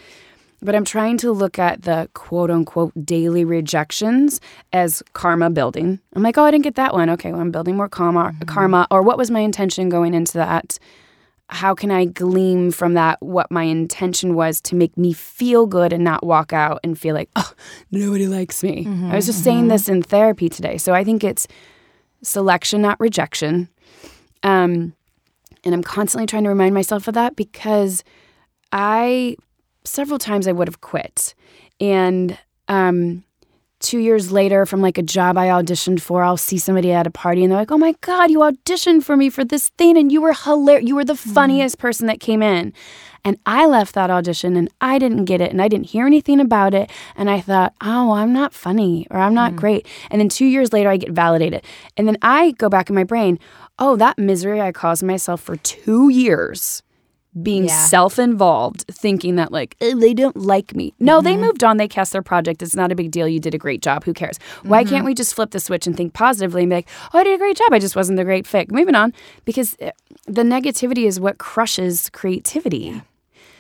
[0.63, 4.41] But i'm trying to look at the quote unquote daily rejections
[4.73, 6.01] as karma building.
[6.15, 7.11] I'm like oh i didn't get that one.
[7.11, 8.45] Okay well i'm building more karma mm-hmm.
[8.45, 8.87] karma.
[8.91, 10.79] Or what was my intention going into that?
[11.51, 15.93] How can i glean from that what my intention was to make me feel good
[15.93, 17.53] and not walk out and feel like oh
[17.91, 18.87] nobody likes me.
[18.87, 19.45] Mm-hmm, i was just mm-hmm.
[19.45, 20.79] saying this in therapy today.
[20.79, 21.47] So i think it's
[22.23, 23.69] selection, not rejection.
[24.43, 24.95] Um,
[25.65, 28.03] and I'm constantly trying to remind myself of that because
[28.73, 29.37] I,
[29.85, 31.35] several times I would have quit.
[31.81, 33.25] And um,
[33.83, 37.11] two years later, from like a job I auditioned for, I'll see somebody at a
[37.11, 40.11] party and they're like, oh my God, you auditioned for me for this thing and
[40.11, 40.89] you were hilarious.
[40.89, 41.33] You were the mm-hmm.
[41.33, 41.83] funniest mm-hmm.
[41.83, 42.73] person that came in.
[43.25, 46.41] And I left that audition and I didn't get it and I didn't hear anything
[46.41, 46.91] about it.
[47.15, 49.57] And I thought, oh, I'm not funny or I'm not mm.
[49.57, 49.87] great.
[50.11, 51.65] And then two years later, I get validated.
[51.97, 53.39] And then I go back in my brain,
[53.79, 56.83] oh, that misery I caused myself for two years
[57.41, 57.85] being yeah.
[57.87, 61.25] self-involved thinking that like oh, they don't like me no mm-hmm.
[61.25, 63.59] they moved on they cast their project it's not a big deal you did a
[63.59, 64.91] great job who cares why mm-hmm.
[64.95, 67.35] can't we just flip the switch and think positively and be like oh i did
[67.35, 69.15] a great job i just wasn't the great fit moving on
[69.47, 69.91] because eh,
[70.27, 73.01] the negativity is what crushes creativity yeah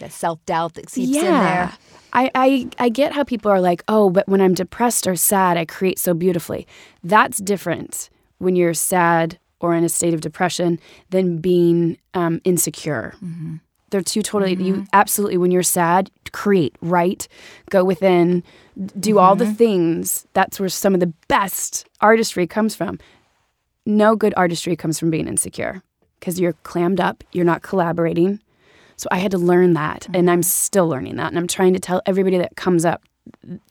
[0.03, 1.21] that self doubt that seeps yeah.
[1.21, 1.73] in there.
[2.13, 5.57] I, I, I get how people are like, oh, but when I'm depressed or sad,
[5.57, 6.67] I create so beautifully.
[7.03, 10.79] That's different when you're sad or in a state of depression
[11.11, 13.15] than being um, insecure.
[13.25, 13.57] Mm-hmm.
[13.91, 14.65] They're two totally, mm-hmm.
[14.65, 17.29] you absolutely, when you're sad, create, write,
[17.71, 18.43] go within,
[18.99, 19.19] do mm-hmm.
[19.19, 19.55] all the mm-hmm.
[19.55, 20.27] things.
[20.33, 22.99] That's where some of the best artistry comes from.
[23.85, 25.83] No good artistry comes from being insecure
[26.21, 28.41] because you're clammed up, you're not collaborating
[29.03, 30.15] so I had to learn that, mm-hmm.
[30.15, 31.29] and I'm still learning that.
[31.29, 33.03] And I'm trying to tell everybody that comes up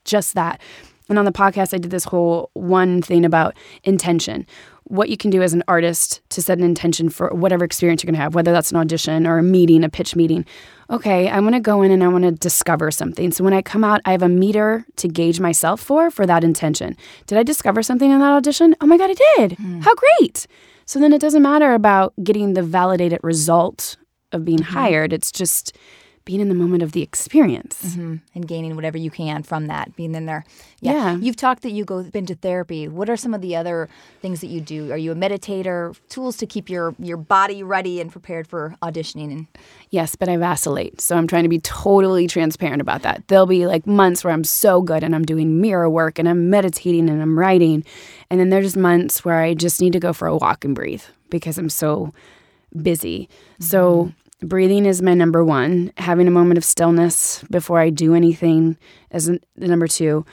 [0.03, 0.59] just that.
[1.07, 4.45] And on the podcast, I did this whole one thing about intention.
[4.85, 8.07] What you can do as an artist to set an intention for whatever experience you're
[8.07, 10.45] going to have, whether that's an audition or a meeting, a pitch meeting.
[10.89, 13.31] Okay, I want to go in and I want to discover something.
[13.31, 16.43] So when I come out, I have a meter to gauge myself for for that
[16.43, 16.97] intention.
[17.27, 18.75] Did I discover something in that audition?
[18.81, 19.51] Oh my God, I did.
[19.51, 19.83] Mm.
[19.83, 20.47] How great.
[20.85, 23.95] So then it doesn't matter about getting the validated result
[24.33, 24.73] of being mm-hmm.
[24.73, 25.13] hired.
[25.13, 25.77] It's just
[26.25, 28.17] being in the moment of the experience mm-hmm.
[28.35, 30.45] and gaining whatever you can from that being in there
[30.79, 30.93] yeah.
[30.93, 31.15] yeah.
[31.17, 33.89] you've talked that you go been to therapy what are some of the other
[34.21, 37.99] things that you do are you a meditator tools to keep your your body ready
[37.99, 39.47] and prepared for auditioning and
[39.89, 43.65] yes but i vacillate so i'm trying to be totally transparent about that there'll be
[43.65, 47.21] like months where i'm so good and i'm doing mirror work and i'm meditating and
[47.21, 47.83] i'm writing
[48.29, 51.03] and then there's months where i just need to go for a walk and breathe
[51.29, 52.13] because i'm so
[52.81, 53.63] busy mm-hmm.
[53.63, 55.91] so breathing is my number one.
[55.97, 58.77] Having a moment of stillness before I do anything
[59.11, 60.25] is the number two.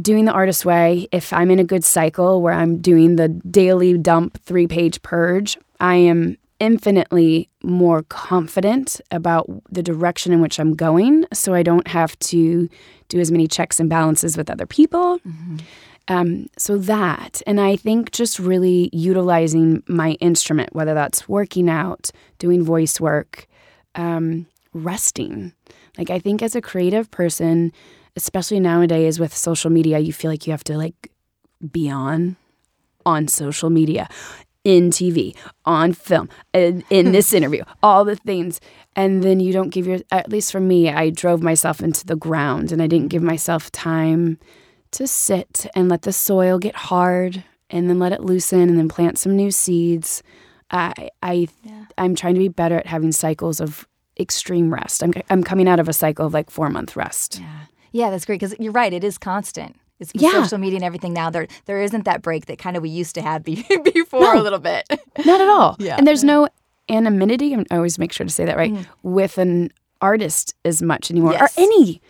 [0.00, 3.96] Doing the artist way, if I'm in a good cycle where I'm doing the daily
[3.96, 10.74] dump three page purge, I am infinitely more confident about the direction in which I'm
[10.74, 11.26] going.
[11.32, 12.68] So I don't have to
[13.08, 15.18] do as many checks and balances with other people.
[15.20, 15.56] Mm-hmm.
[16.08, 22.10] Um, so that, and I think just really utilizing my instrument, whether that's working out,
[22.38, 23.46] doing voice work,
[23.94, 25.52] um, resting.
[25.96, 27.72] Like I think as a creative person,
[28.16, 31.10] especially nowadays with social media, you feel like you have to like
[31.72, 32.36] be on
[33.06, 34.08] on social media,
[34.64, 35.36] in TV,
[35.66, 38.60] on film, in, in this interview, all the things.
[38.96, 42.16] And then you don't give your, at least for me, I drove myself into the
[42.16, 44.38] ground and I didn't give myself time
[44.94, 48.88] to sit and let the soil get hard and then let it loosen and then
[48.88, 50.22] plant some new seeds.
[50.70, 51.84] I I yeah.
[51.98, 53.86] I'm trying to be better at having cycles of
[54.18, 55.02] extreme rest.
[55.02, 57.40] I'm I'm coming out of a cycle of like 4 month rest.
[57.40, 57.60] Yeah.
[57.92, 59.76] Yeah, that's great because you're right, it is constant.
[60.00, 60.42] It's yeah.
[60.42, 61.30] social media and everything now.
[61.30, 64.42] There there isn't that break that kind of we used to have before no, a
[64.42, 64.84] little bit.
[65.24, 65.76] not at all.
[65.78, 65.96] Yeah.
[65.96, 66.48] And there's no
[66.88, 67.54] anonymity.
[67.54, 71.38] I always make sure to say that right with an artist as much anymore, Mm.
[71.40, 71.58] Yes.
[71.58, 72.02] or any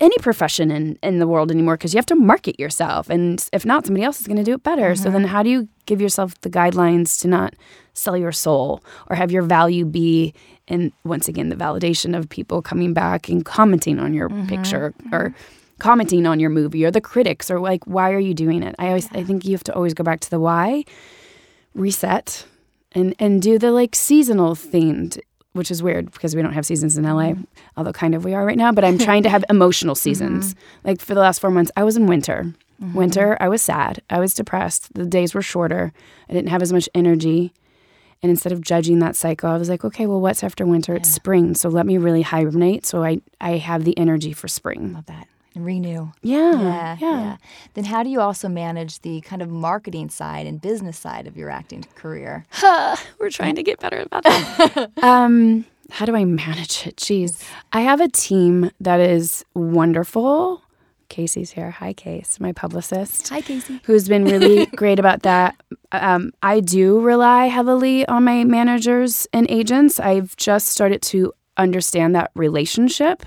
[0.00, 3.64] any profession in in the world anymore, because you have to market yourself, and if
[3.64, 4.94] not, somebody else is going to do it better.
[4.94, 5.12] So Mm-hmm.
[5.12, 7.54] then, how do you give yourself the guidelines to not
[7.94, 10.32] sell your soul or have your value be
[10.68, 14.46] in once again the validation of people coming back and commenting on your Mm-hmm.
[14.46, 15.34] picture or
[15.78, 18.74] commenting on your movie or the critics or like why are you doing it?
[18.78, 20.84] I always I think you have to always go back to the why
[21.74, 22.46] reset
[22.92, 25.18] and and do the like seasonal themed
[25.52, 27.42] which is weird because we don't have seasons in LA mm-hmm.
[27.76, 30.54] although kind of we are right now but I'm trying to have emotional seasons.
[30.54, 30.88] Mm-hmm.
[30.88, 32.54] Like for the last 4 months I was in winter.
[32.82, 32.94] Mm-hmm.
[32.94, 34.02] Winter I was sad.
[34.10, 34.94] I was depressed.
[34.94, 35.92] The days were shorter.
[36.28, 37.52] I didn't have as much energy.
[38.22, 40.94] And instead of judging that cycle I was like okay well what's after winter?
[40.94, 41.54] It's spring.
[41.54, 44.94] So let me really hibernate so I I have the energy for spring.
[44.94, 45.26] Love that.
[45.56, 46.12] Renew.
[46.22, 47.36] yeah Yeah, yeah, yeah.
[47.74, 51.36] Then how do you also manage the kind of marketing side and business side of
[51.36, 52.44] your acting career?
[52.50, 54.90] Huh, We're trying to get better about that.
[55.02, 56.96] um, how do I manage it?
[56.96, 57.42] Jeez.
[57.72, 60.62] I have a team that is wonderful.
[61.08, 61.72] Casey's here.
[61.72, 63.28] Hi, Case, my publicist.
[63.30, 63.80] Hi, Casey.
[63.82, 65.56] Who's been really great about that.
[65.90, 69.98] Um, I do rely heavily on my managers and agents.
[69.98, 73.24] I've just started to understand that relationship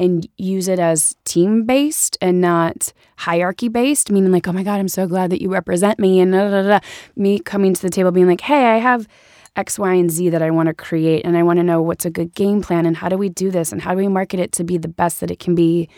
[0.00, 4.80] and use it as team based and not hierarchy based, meaning like, oh my God,
[4.80, 6.20] I'm so glad that you represent me.
[6.20, 6.80] And da, da, da,
[7.16, 9.06] me coming to the table being like, hey, I have
[9.56, 11.26] X, Y, and Z that I want to create.
[11.26, 13.50] And I want to know what's a good game plan and how do we do
[13.50, 15.90] this and how do we market it to be the best that it can be.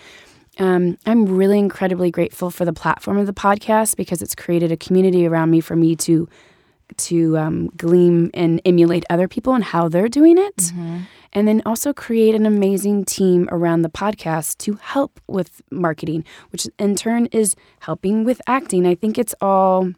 [0.59, 4.77] Um, I'm really incredibly grateful for the platform of the podcast because it's created a
[4.77, 6.29] community around me for me to
[6.99, 10.57] to um, gleam and emulate other people and how they're doing it.
[10.57, 10.99] Mm-hmm.
[11.35, 16.69] And then also create an amazing team around the podcast to help with marketing, which
[16.79, 18.87] in turn is helping with acting.
[18.87, 19.93] I think it's all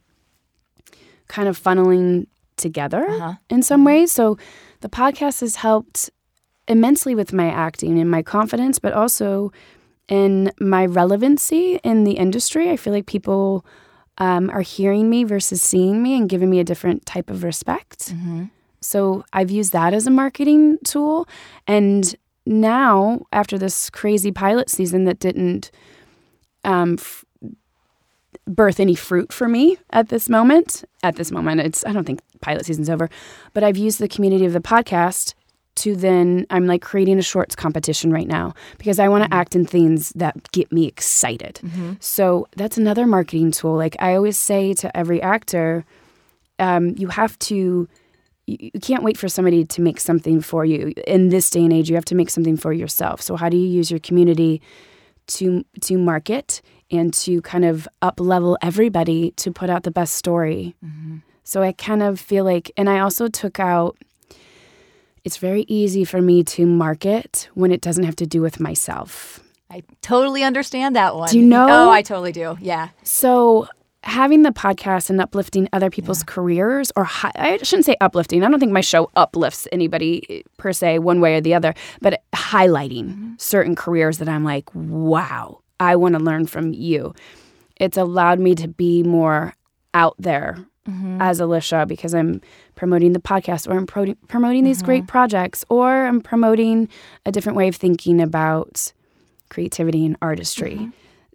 [1.27, 3.35] kind of funneling together uh-huh.
[3.51, 3.87] in some mm-hmm.
[3.87, 4.13] ways.
[4.13, 4.39] So
[4.81, 6.11] the podcast has helped
[6.69, 9.53] immensely with my acting and my confidence, but also
[10.09, 12.71] in my relevancy in the industry.
[12.71, 13.65] I feel like people
[14.19, 18.15] um, are hearing me versus seeing me and giving me a different type of respect.
[18.81, 21.27] So I've used that as a marketing tool.
[21.67, 22.15] And
[22.47, 25.71] now, after this crazy pilot season that didn't
[26.65, 27.25] um, f-
[28.47, 32.21] birth any fruit for me at this moment, at this moment, it's I don't think
[32.43, 33.09] pilot season's over,
[33.55, 35.33] but I've used the community of the podcast
[35.85, 39.39] to then I'm like creating a shorts competition right now because I want to mm-hmm.
[39.39, 41.61] act in things that get me excited.
[41.63, 41.93] Mm-hmm.
[42.01, 43.77] So that's another marketing tool.
[43.77, 45.85] Like I always say to every actor,
[46.59, 47.87] um, you have to
[48.47, 50.95] you you can't wait for somebody to make something for you.
[51.07, 53.21] In this day and age you have to make something for yourself.
[53.21, 54.63] So how do you use your community
[55.27, 60.15] to to market and to kind of up level everybody to put out the best
[60.15, 60.75] story?
[60.83, 61.19] Mm-hmm.
[61.47, 63.99] So i kind of feel like and i also took out
[65.25, 69.41] it's very easy for me to market when it doesn't have to do with myself
[69.71, 71.29] I totally understand that one.
[71.31, 72.57] Do you know- Oh, I totally do.
[72.61, 72.91] Yeah.
[73.03, 73.67] So
[74.05, 78.45] having the podcast and uplifting other people's careers, or hi- I shouldn't say uplifting.
[78.45, 81.75] I don't think my show uplifts anybody eh, per se, one way or the other,
[82.03, 87.15] but highlighting certain careers that I'm like, wow, I want to learn from you.
[87.77, 89.55] It's allowed me to be more
[89.95, 91.19] out there Mm-hmm.
[91.19, 92.43] as Alyshia because I'm
[92.75, 95.07] promoting the podcast or I'm pro- promoting these great mm-hmm.
[95.07, 96.91] projects or I'm promoting
[97.25, 98.93] a different way of thinking about
[99.49, 100.91] creativity and artistry mm-hmm.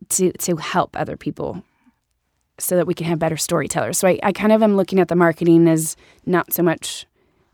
[0.09, 1.63] to to help other people
[2.59, 3.97] so that we can have better storytellers.
[3.97, 7.07] So I, I kind of am looking at the marketing as not so much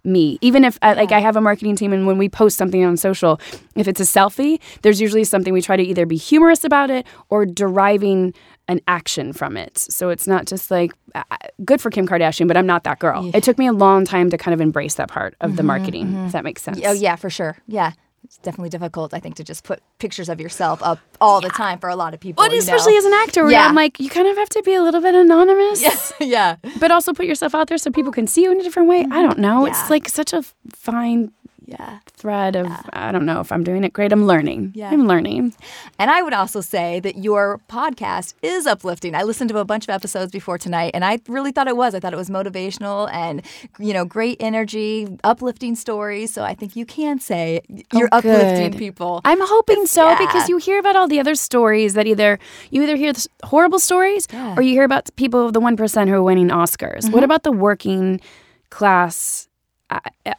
[0.05, 0.37] me.
[0.41, 2.97] Even if uh, like I have a marketing team and when we post something on
[2.97, 3.39] social,
[3.75, 7.05] if it's a selfie, there's usually something we try to either be humorous about it
[7.29, 8.33] or deriving
[8.67, 9.77] an action from it.
[9.77, 11.23] So it's not just like uh,
[11.63, 13.29] good for Kim Kardashian, but I'm not that girl.
[13.33, 16.15] It took me a long time to kind of embrace that part of the marketing,
[16.25, 16.79] if that makes sense.
[16.83, 17.57] Oh, yeah, for sure.
[17.67, 17.91] Yeah.
[18.25, 21.77] It's definitely difficult, I think, to just put pictures of yourself up all the time
[21.77, 22.43] for a lot of people.
[22.43, 22.97] But especially know.
[22.97, 23.67] as an actor, where Yeah.
[23.67, 26.11] I'm like, you kind of have to be a little bit anonymous.
[26.19, 26.55] yeah.
[26.79, 29.05] but also put yourself out there so people can see you in a different way.
[29.11, 29.65] I don't know.
[29.65, 29.71] Yeah.
[29.71, 30.41] It's like such a
[30.73, 31.31] fine
[31.67, 31.99] Yeah.
[32.07, 34.11] thread of I don't know if I'm doing it great.
[34.11, 34.71] I'm learning.
[34.75, 34.89] Yeah.
[34.89, 35.53] I'm learning.
[35.99, 39.15] And I would also say that your podcast is uplifting.
[39.15, 41.95] I listened to a bunch of episodes before tonight and I really thought it was.
[41.95, 43.41] I thought it was motivational and,
[43.79, 46.33] you know, great energy, uplifting stories.
[46.33, 49.21] So I think you can say oh, you're Oh, uplifting people.
[49.25, 50.17] I'm hoping so yeah.
[50.19, 52.39] because you hear about all the other stories that either
[52.69, 54.55] you either hear the horrible stories Yeah.
[54.55, 57.03] or you hear about people of the one percent who are winning Oscars.
[57.05, 57.23] What mm-hmm.
[57.23, 58.21] about the working
[58.69, 59.47] class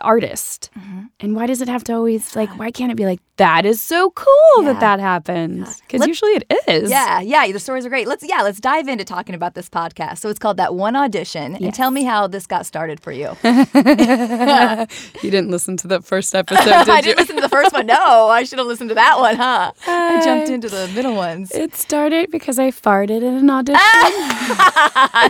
[0.01, 0.71] artist.
[0.79, 1.03] Mm-hmm.
[1.21, 2.51] And why does it have to always like?
[2.59, 3.67] Why can't it be like that?
[3.67, 4.73] Is so cool yeah.
[4.73, 6.91] that that happens because usually it is.
[6.91, 7.51] Yeah, yeah.
[7.51, 8.07] The stories are great.
[8.07, 10.19] Let's yeah, let's dive into talking about this podcast.
[10.19, 11.61] So it's called that one audition, yes.
[11.63, 13.37] and tell me how this got started for you.
[13.45, 17.87] you didn't listen to the first episode, did I didn't listen to the first one.
[17.87, 19.73] No, I should have listened to that one, huh?
[19.87, 21.53] Uh, I jumped into the middle ones.
[21.53, 23.81] It started because I farted in an audition.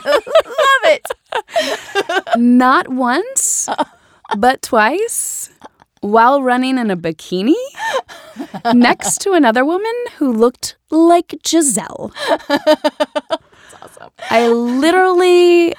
[0.07, 1.07] Love it.
[2.37, 3.69] Not once
[4.37, 5.51] but twice
[6.01, 7.55] while running in a bikini
[8.75, 12.13] next to another woman who looked like Giselle.
[12.49, 14.11] That's awesome.
[14.31, 15.75] I literally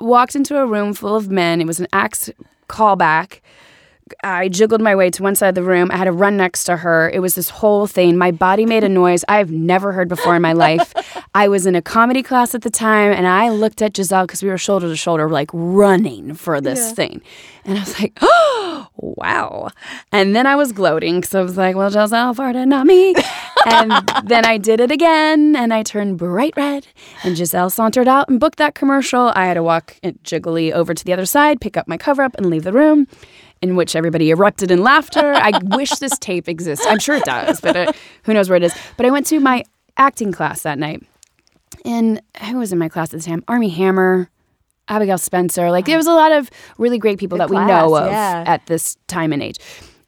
[0.00, 1.60] walked into a room full of men.
[1.60, 2.30] It was an axe
[2.68, 3.40] callback.
[4.22, 5.90] I jiggled my way to one side of the room.
[5.90, 7.10] I had to run next to her.
[7.10, 8.16] It was this whole thing.
[8.16, 10.92] My body made a noise I've never heard before in my life.
[11.34, 14.42] I was in a comedy class at the time, and I looked at Giselle because
[14.42, 16.94] we were shoulder to shoulder, like running for this yeah.
[16.94, 17.22] thing.
[17.64, 19.70] And I was like, oh, wow.
[20.10, 23.14] And then I was gloating because I was like, well, Giselle farted, not me.
[23.66, 23.92] and
[24.24, 26.86] then I did it again, and I turned bright red.
[27.24, 29.32] And Giselle sauntered out and booked that commercial.
[29.34, 32.34] I had to walk jiggly over to the other side, pick up my cover up,
[32.36, 33.06] and leave the room
[33.62, 35.32] in which everybody erupted in laughter.
[35.34, 36.84] I wish this tape exists.
[36.86, 37.92] I'm sure it does, but it, uh,
[38.24, 38.74] who knows where it is.
[38.96, 39.64] But I went to my
[39.96, 41.02] acting class that night.
[41.84, 43.42] And who was in my class at the time?
[43.48, 44.28] Armie Hammer,
[44.88, 45.70] Abigail Spencer.
[45.70, 48.10] Like there was a lot of really great people Good that class, we know of
[48.10, 48.44] yeah.
[48.46, 49.58] at this time and age.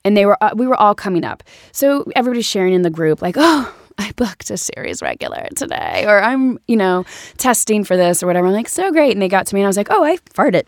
[0.05, 1.43] And they were uh, we were all coming up.
[1.73, 6.23] So everybody's sharing in the group like, "Oh, I booked a series regular today, or
[6.23, 7.05] I'm, you know,
[7.37, 8.49] testing for this or whatever.
[8.49, 9.13] I'm like, so great.
[9.13, 10.67] And they got to me and I was like, oh, I farted.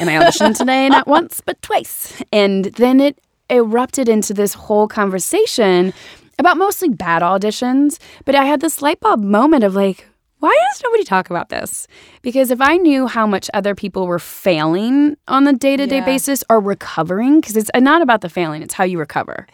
[0.00, 2.22] And I auditioned today, not once, but twice.
[2.32, 3.18] And then it
[3.50, 5.92] erupted into this whole conversation
[6.38, 7.98] about mostly bad auditions.
[8.24, 10.06] But I had this light bulb moment of like,
[10.38, 11.88] why does nobody talk about this?
[12.20, 16.02] Because if I knew how much other people were failing on a day to day
[16.02, 19.46] basis or recovering, because it's not about the failing, it's how you recover.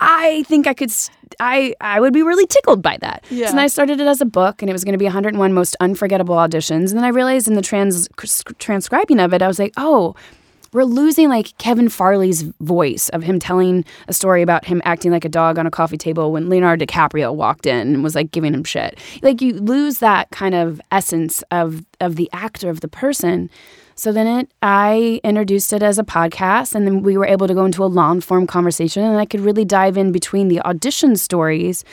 [0.00, 0.90] I think I could,
[1.38, 3.24] I I would be really tickled by that.
[3.30, 3.46] Yeah.
[3.46, 5.52] So then I started it as a book, and it was going to be 101
[5.52, 6.88] most unforgettable auditions.
[6.88, 8.08] And then I realized in the trans
[8.58, 10.14] transcribing of it, I was like, oh,
[10.72, 15.24] we're losing like Kevin Farley's voice of him telling a story about him acting like
[15.24, 18.54] a dog on a coffee table when Leonardo DiCaprio walked in and was like giving
[18.54, 18.98] him shit.
[19.22, 23.50] Like you lose that kind of essence of of the actor of the person.
[23.94, 27.52] So then it, I introduced it as a podcast, and then we were able to
[27.52, 31.16] go into a long form conversation, and I could really dive in between the audition
[31.16, 31.84] stories.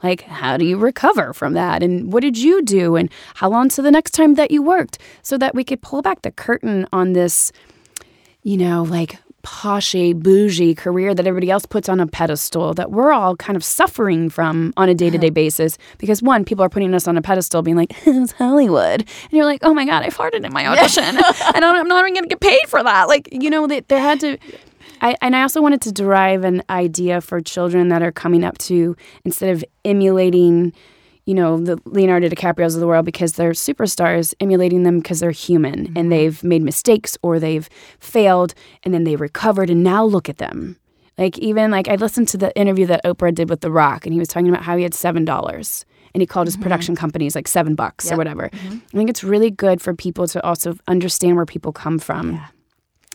[0.00, 1.82] Like, how do you recover from that?
[1.82, 2.94] And what did you do?
[2.94, 4.98] And how long to the next time that you worked?
[5.22, 7.50] So that we could pull back the curtain on this,
[8.42, 13.12] you know, like poshy, bougie career that everybody else puts on a pedestal that we're
[13.12, 15.78] all kind of suffering from on a day to day basis.
[15.98, 19.44] Because one, people are putting us on a pedestal, being like, "It's Hollywood," and you're
[19.44, 21.04] like, "Oh my god, I farted in my audition,
[21.54, 24.00] and I'm not even going to get paid for that." Like, you know, they, there
[24.00, 24.38] had to.
[25.00, 28.58] I, and I also wanted to derive an idea for children that are coming up
[28.58, 30.72] to instead of emulating
[31.28, 35.30] you know, the Leonardo DiCaprios of the world because they're superstars, emulating them because they're
[35.30, 35.98] human mm-hmm.
[35.98, 37.68] and they've made mistakes or they've
[38.00, 40.78] failed and then they recovered and now look at them.
[41.18, 44.14] Like even like I listened to the interview that Oprah did with The Rock and
[44.14, 46.62] he was talking about how he had seven dollars and he called his mm-hmm.
[46.62, 48.14] production companies like seven bucks yep.
[48.14, 48.48] or whatever.
[48.48, 48.76] Mm-hmm.
[48.76, 52.36] I think it's really good for people to also understand where people come from.
[52.36, 52.46] Yeah.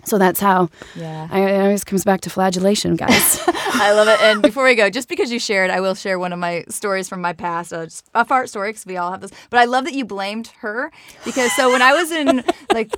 [0.06, 0.70] So that's how.
[0.96, 1.28] Yeah.
[1.32, 3.42] I, it always comes back to flagellation, guys.
[3.48, 4.22] I love it.
[4.22, 7.10] And before we go, just because you shared, I will share one of my stories
[7.10, 9.32] from my past, uh, just a fart story, because we all have this.
[9.50, 10.92] But I love that you blamed her
[11.26, 12.44] because so when I was in
[12.74, 12.92] like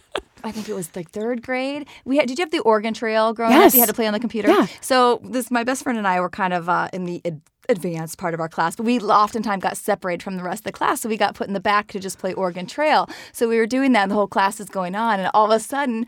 [0.45, 1.88] I think it was like third grade.
[2.06, 3.72] We had, did you have the Oregon Trail growing yes.
[3.72, 3.74] up?
[3.74, 4.49] You had to play on the computer.
[4.49, 4.68] Yeah.
[4.80, 8.20] So this, my best friend and I were kind of uh, in the ad- advanced
[8.20, 11.01] part of our class, but we oftentimes got separated from the rest of the class,
[11.01, 13.10] so we got put in the back to just play Oregon Trail.
[13.32, 15.51] So we were doing that, and the whole class is going on, and all of
[15.51, 16.06] a sudden.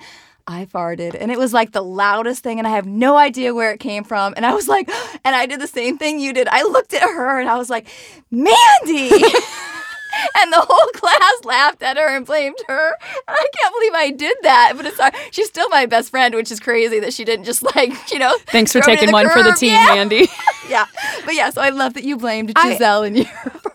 [0.48, 3.72] I farted and it was like the loudest thing and I have no idea where
[3.72, 4.90] it came from and I was like
[5.26, 6.48] and I did the same thing you did.
[6.48, 7.88] I looked at her and I was like,
[8.32, 9.12] "Mandy!"
[10.40, 12.92] and the whole class laughed at her and blamed her.
[13.28, 14.74] I can't believe I did that.
[14.76, 17.64] But it's uh, she's still my best friend, which is crazy that she didn't just
[17.76, 18.36] like you know.
[18.48, 19.96] Thanks for taking one for the team, yeah.
[19.96, 20.28] Mandy.
[20.70, 20.86] yeah,
[21.26, 21.50] but yeah.
[21.50, 23.28] So I love that you blamed Giselle I, and your.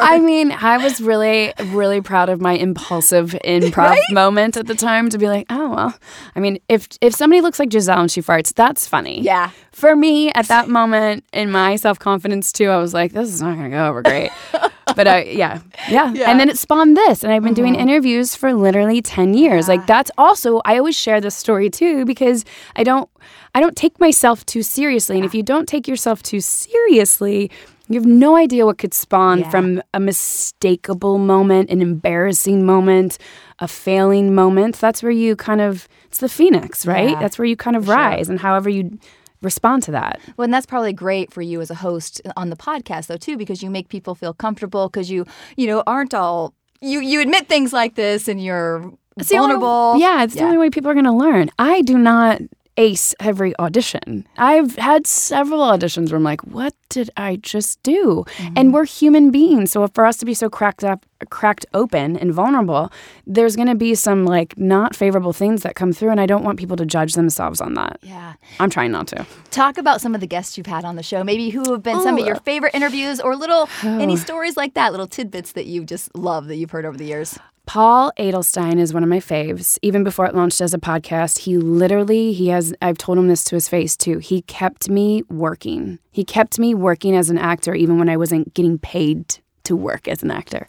[0.03, 4.03] I mean, I was really, really proud of my impulsive improv right?
[4.11, 5.94] moment at the time to be like, oh well.
[6.36, 9.22] I mean, if if somebody looks like Giselle and she farts, that's funny.
[9.22, 9.50] Yeah.
[9.72, 13.40] For me, at that moment in my self confidence too, I was like, this is
[13.40, 14.30] not going to go over great.
[14.96, 17.62] but I, yeah, yeah, yeah, And then it spawned this, and I've been mm-hmm.
[17.62, 19.66] doing interviews for literally ten years.
[19.66, 19.74] Yeah.
[19.74, 22.44] Like that's also I always share this story too because
[22.76, 23.09] I don't
[23.55, 27.50] I don't take myself too seriously, and if you don't take yourself too seriously,
[27.93, 29.51] You have no idea what could spawn Yeah.
[29.51, 33.18] from a mistakable moment, an embarrassing moment,
[33.59, 34.76] a failing moment.
[34.76, 37.11] That's where you kind of, it's the phoenix, right?
[37.11, 37.95] Yeah, That's where you kind of sure.
[37.95, 38.99] rise and however you
[39.43, 40.20] respond to that.
[40.36, 43.36] Well, and that's probably great for you as a host on the podcast, though, too,
[43.36, 45.26] because you make people feel comfortable because you,
[45.57, 47.01] you know, aren't all you.
[47.01, 50.01] You admit things like this, and you're It's the only- vulnerable.
[50.01, 51.51] yeah, it's the only way people are going to learn.
[51.59, 52.40] I do not
[52.76, 54.26] ace every audition.
[54.36, 58.24] I've had several auditions where I'm like, what did I just do?
[58.36, 58.54] Mm-hmm.
[58.56, 59.72] And we're human beings.
[59.72, 62.92] So for us to be so cracked up, cracked open and vulnerable,
[63.26, 66.10] there's going to be some like not favorable things that come through.
[66.10, 67.98] And I don't want people to judge themselves on that.
[68.02, 68.34] Yeah.
[68.60, 69.26] I'm trying not to.
[69.50, 71.24] Talk about some of the guests you've had on the show.
[71.24, 74.92] Maybe who have been some of your favorite interviews, or little any stories like that,
[74.92, 77.38] little tidbits that you just love that you've heard over the years.
[77.72, 79.78] Paul Adelstein is one of my faves.
[79.80, 83.44] Even before it launched as a podcast, he literally, he has, I've told him this
[83.44, 84.18] to his face too.
[84.18, 85.98] He kept me working.
[86.10, 90.06] He kept me working as an actor, even when I wasn't getting paid to work
[90.06, 90.68] as an actor.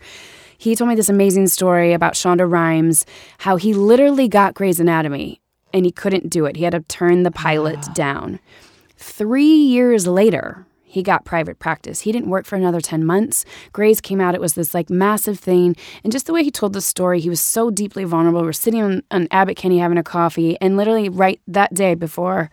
[0.58, 3.06] He told me this amazing story about Shonda Rhimes,
[3.40, 5.42] how he literally got Grey's Anatomy
[5.74, 6.56] and he couldn't do it.
[6.56, 8.40] He had to turn the pilot down.
[8.96, 12.02] Three years later, he got private practice.
[12.02, 13.46] He didn't work for another 10 months.
[13.72, 14.36] Grey's came out.
[14.36, 15.76] It was this like massive thing.
[16.04, 18.44] And just the way he told the story, he was so deeply vulnerable.
[18.44, 20.56] We're sitting on, on Abbot Kinney having a coffee.
[20.62, 22.52] And literally, right that day before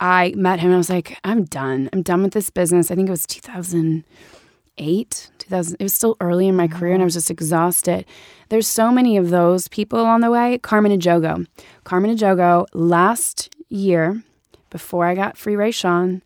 [0.00, 1.88] I met him, I was like, I'm done.
[1.92, 2.90] I'm done with this business.
[2.90, 5.76] I think it was 2008, 2000.
[5.78, 8.04] It was still early in my oh, career and I was just exhausted.
[8.48, 10.58] There's so many of those people on the way.
[10.58, 11.46] Carmen Ejogo.
[11.84, 14.24] Carmen Ejogo, last year,
[14.68, 16.22] before I got Free Rayshawn,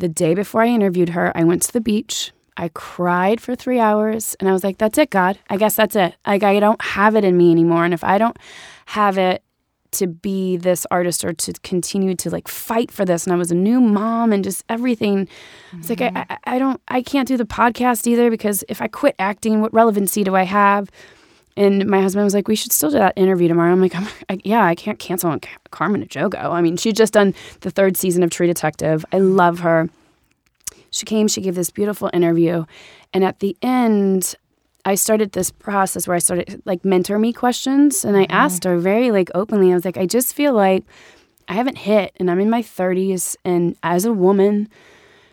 [0.00, 2.32] the day before I interviewed her, I went to the beach.
[2.56, 5.38] I cried for three hours and I was like, that's it, God.
[5.48, 6.14] I guess that's it.
[6.26, 7.84] Like, I don't have it in me anymore.
[7.84, 8.36] And if I don't
[8.86, 9.42] have it
[9.92, 13.50] to be this artist or to continue to like fight for this, and I was
[13.50, 15.28] a new mom and just everything,
[15.78, 16.32] it's like, I, mm-hmm.
[16.32, 19.72] I, I don't, I can't do the podcast either because if I quit acting, what
[19.72, 20.90] relevancy do I have?
[21.56, 24.06] And my husband was like, "We should still do that interview tomorrow." I'm like, I'm,
[24.28, 26.50] I, "Yeah, I can't cancel on Ca- Carmen Ejogo.
[26.52, 29.04] I mean, she'd just done the third season of True Detective.
[29.12, 29.88] I love her.
[30.90, 32.64] She came, she gave this beautiful interview,
[33.12, 34.34] and at the end,
[34.84, 38.32] I started this process where I started like mentor me questions, and I mm-hmm.
[38.32, 39.70] asked her very like openly.
[39.70, 40.84] I was like, "I just feel like
[41.48, 44.68] I haven't hit, and I'm in my 30s, and as a woman."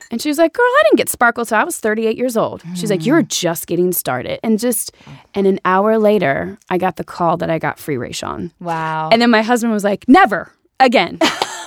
[0.10, 2.64] And she was like, Girl, I didn't get sparkle till I was 38 years old.
[2.76, 4.40] She's like, You're just getting started.
[4.44, 4.94] And just,
[5.34, 8.52] and an hour later, I got the call that I got free Rayshawn.
[8.60, 9.10] Wow.
[9.12, 11.20] And then my husband was like, Never again.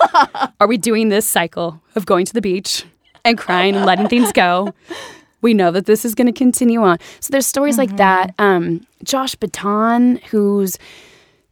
[0.60, 2.84] Are we doing this cycle of going to the beach
[3.24, 4.72] and crying and letting things go?
[5.42, 6.98] We know that this is going to continue on.
[7.20, 8.34] So there's stories like that.
[8.38, 10.78] Um, Josh Baton, who's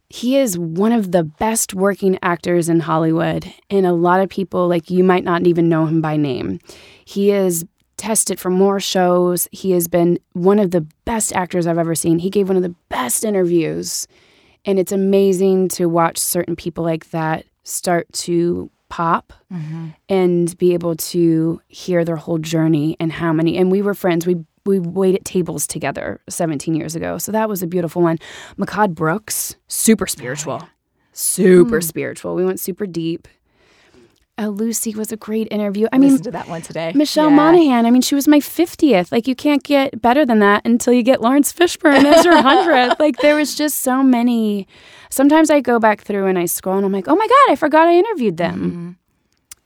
[0.09, 4.67] he is one of the best working actors in Hollywood, and a lot of people
[4.67, 6.59] like you might not even know him by name.
[7.05, 7.65] He is
[7.97, 9.47] tested for more shows.
[9.51, 12.19] He has been one of the best actors I've ever seen.
[12.19, 14.07] He gave one of the best interviews,
[14.65, 19.89] and it's amazing to watch certain people like that start to pop mm-hmm.
[20.09, 23.57] and be able to hear their whole journey and how many.
[23.57, 24.25] And we were friends.
[24.25, 27.17] We we waited tables together 17 years ago.
[27.17, 28.17] So that was a beautiful one.
[28.57, 30.67] Mehcad Brooks, super spiritual.
[31.13, 32.35] Super spiritual.
[32.35, 33.27] We went super deep.
[34.37, 35.85] Uh, Lucy was a great interview.
[35.91, 36.93] I mean, Listen to that one today.
[36.95, 37.35] Michelle Yeah.
[37.35, 39.11] Monaghan, I mean, she was my 50th.
[39.11, 42.99] Like, you can't get better than that until you get Laurence Fishburne as your 100th.
[42.99, 44.65] like, there was just so many.
[45.09, 47.55] Sometimes I go back through and I scroll and I'm like, oh my God, I
[47.57, 48.97] forgot I interviewed them.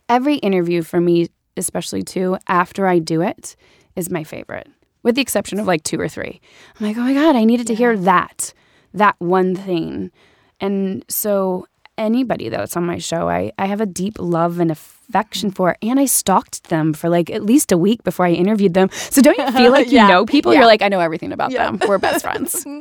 [0.10, 3.56] Every interview for me, especially too, after I do it,
[3.96, 4.68] is my favorite,
[5.04, 6.42] with the exception of like two or three.
[6.80, 8.54] I'm like, oh my God, I needed to hear that,
[8.94, 10.12] that one thing.
[10.60, 15.52] And so anybody that's on my show, I, I have a deep love and affection
[15.52, 18.90] for, and I stalked them for like at least a week before I interviewed them.
[18.94, 20.08] So don't you feel like you Yeah.
[20.08, 20.54] know people?
[20.54, 20.60] Yeah.
[20.60, 21.88] You're like, I know everything about them.
[21.88, 22.66] We're best friends.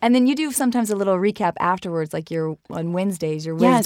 [0.00, 3.84] And then you do sometimes a little recap afterwards, like your on Wednesdays, your Yes.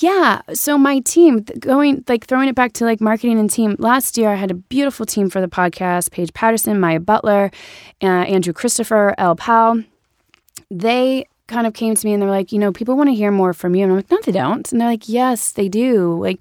[0.00, 0.42] Yeah.
[0.54, 3.74] So my team, going like throwing it back to like marketing and team.
[3.78, 7.50] Last year, I had a beautiful team for the podcast: Paige Patterson, Maya Butler,
[8.02, 9.82] uh, Andrew Christopher, El Powell.
[10.70, 13.32] They kind of came to me and they're like, you know, people want to hear
[13.32, 14.70] more from you, and I'm like, no, they don't.
[14.70, 16.18] And they're like, yes, they do.
[16.20, 16.40] Like.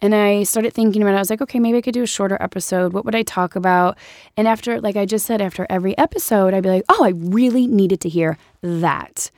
[0.00, 1.16] And I started thinking about it.
[1.16, 2.92] I was like, okay, maybe I could do a shorter episode.
[2.92, 3.98] What would I talk about?
[4.36, 7.66] And after, like I just said, after every episode, I'd be like, oh, I really
[7.66, 9.32] needed to hear that.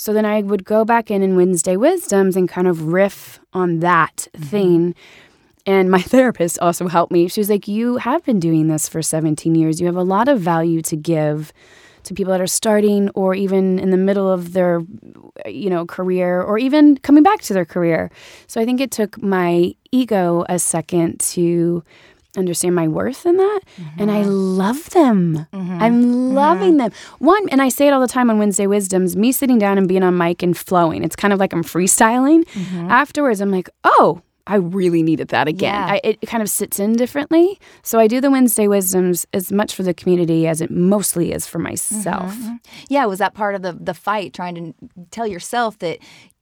[0.00, 3.80] So then I would go back in in Wednesday Wisdoms and kind of riff on
[3.80, 4.44] that mm-hmm.
[4.46, 4.94] thing.
[5.66, 7.28] And my therapist also helped me.
[7.28, 9.78] She was like, You have been doing this for 17 years.
[9.78, 11.52] You have a lot of value to give
[12.04, 14.80] to people that are starting or even in the middle of their
[15.44, 18.10] you know career or even coming back to their career.
[18.46, 21.84] So I think it took my ego a second to
[22.36, 23.60] understand my worth in that.
[23.76, 24.00] Mm-hmm.
[24.00, 25.46] And I love them.
[25.52, 25.82] Mm-hmm.
[25.82, 26.78] I'm loving mm-hmm.
[26.78, 26.92] them.
[27.18, 29.88] One, and I say it all the time on Wednesday Wisdoms, me sitting down and
[29.88, 31.04] being on mic and flowing.
[31.04, 32.44] It's kind of like I'm freestyling.
[32.48, 32.90] Mm-hmm.
[32.90, 35.74] Afterwards, I'm like, oh, I really needed that again.
[35.74, 35.92] Yeah.
[35.94, 37.58] I, it kind of sits in differently.
[37.82, 41.46] So I do the Wednesday Wisdoms as much for the community as it mostly is
[41.46, 42.34] for myself.
[42.34, 42.56] Mm-hmm.
[42.88, 44.74] Yeah, was that part of the the fight trying to
[45.10, 45.98] tell yourself that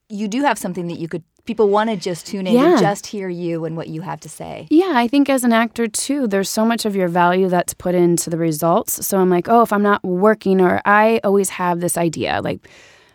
[0.08, 2.72] you do have something that you could people want to just tune in yeah.
[2.72, 4.66] and just hear you and what you have to say.
[4.68, 7.94] Yeah, I think as an actor too, there's so much of your value that's put
[7.94, 9.06] into the results.
[9.06, 12.68] So I'm like, oh, if I'm not working, or I always have this idea, like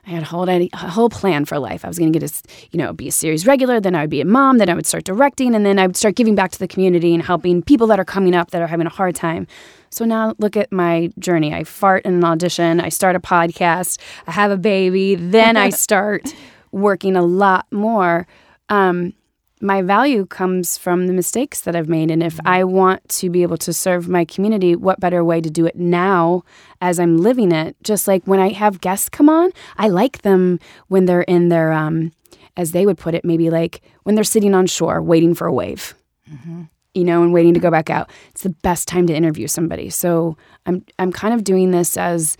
[0.07, 1.85] I had a whole, a whole plan for life.
[1.85, 2.33] I was going to get a,
[2.71, 4.87] you know, be a series regular, then I would be a mom, then I would
[4.87, 7.85] start directing, and then I would start giving back to the community and helping people
[7.87, 9.45] that are coming up that are having a hard time.
[9.91, 11.53] So now look at my journey.
[11.53, 15.69] I fart in an audition, I start a podcast, I have a baby, then I
[15.85, 16.33] start
[16.73, 18.27] working a lot more,
[18.69, 19.13] um,
[19.61, 22.11] my value comes from the mistakes that I've made.
[22.11, 25.49] And if I want to be able to serve my community, what better way to
[25.49, 26.43] do it now
[26.81, 27.77] as I'm living it?
[27.81, 30.59] Just like when I have guests come on, I like them
[30.89, 32.11] when they're in their, um,
[32.57, 35.53] as they would put it, maybe like when they're sitting on shore waiting for a
[35.53, 35.95] wave.
[36.29, 36.63] Mm-hmm.
[36.93, 38.11] You know, and waiting to go back out.
[38.29, 39.89] It's the best time to interview somebody.
[39.89, 42.37] So I'm I'm kind of doing this as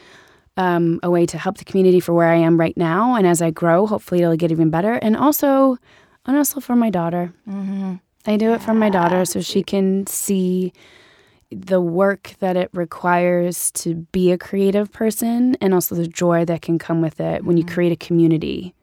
[0.58, 3.16] um, a way to help the community for where I am right now.
[3.16, 4.94] And as I grow, hopefully it'll get even better.
[4.94, 5.78] And also,
[6.26, 7.34] and also for my daughter.
[7.48, 7.96] Mm-hmm.
[8.26, 10.72] I do it for my daughter so she can see
[11.52, 16.62] the work that it requires to be a creative person and also the joy that
[16.62, 17.74] can come with it when you mm-hmm.
[17.74, 18.74] create a community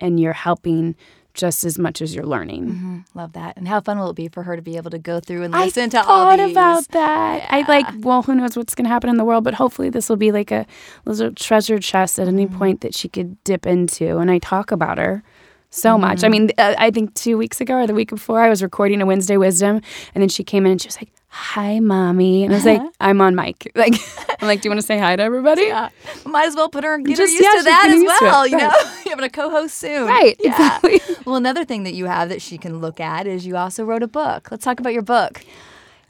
[0.00, 0.96] and you're helping
[1.36, 2.66] just as much as you're learning.
[2.66, 2.98] Mm-hmm.
[3.14, 3.56] Love that.
[3.56, 5.52] And how fun will it be for her to be able to go through and
[5.52, 6.54] listen I to all these?
[6.54, 7.42] Thought about that.
[7.42, 7.48] Yeah.
[7.50, 10.08] I like, well, who knows what's going to happen in the world, but hopefully this
[10.08, 10.66] will be like a
[11.04, 12.58] little treasure chest at any mm-hmm.
[12.58, 14.18] point that she could dip into.
[14.18, 15.22] And I talk about her
[15.70, 16.00] so mm-hmm.
[16.02, 16.24] much.
[16.24, 19.00] I mean, uh, I think two weeks ago or the week before, I was recording
[19.02, 19.80] a Wednesday Wisdom,
[20.14, 22.82] and then she came in and she was like, "Hi, mommy," and I was like,
[23.00, 23.94] "I'm on mic." Like,
[24.40, 25.90] I'm like, "Do you want to say hi to everybody?" Yeah,
[26.24, 28.46] might as well put her and get Just, her used yeah, to that as well.
[28.46, 28.72] You know,
[29.04, 30.36] you're having a co-host soon, right?
[30.40, 30.50] Yeah.
[30.50, 31.00] Exactly.
[31.24, 34.02] well, another thing that you have that she can look at is you also wrote
[34.02, 34.50] a book.
[34.50, 35.44] Let's talk about your book.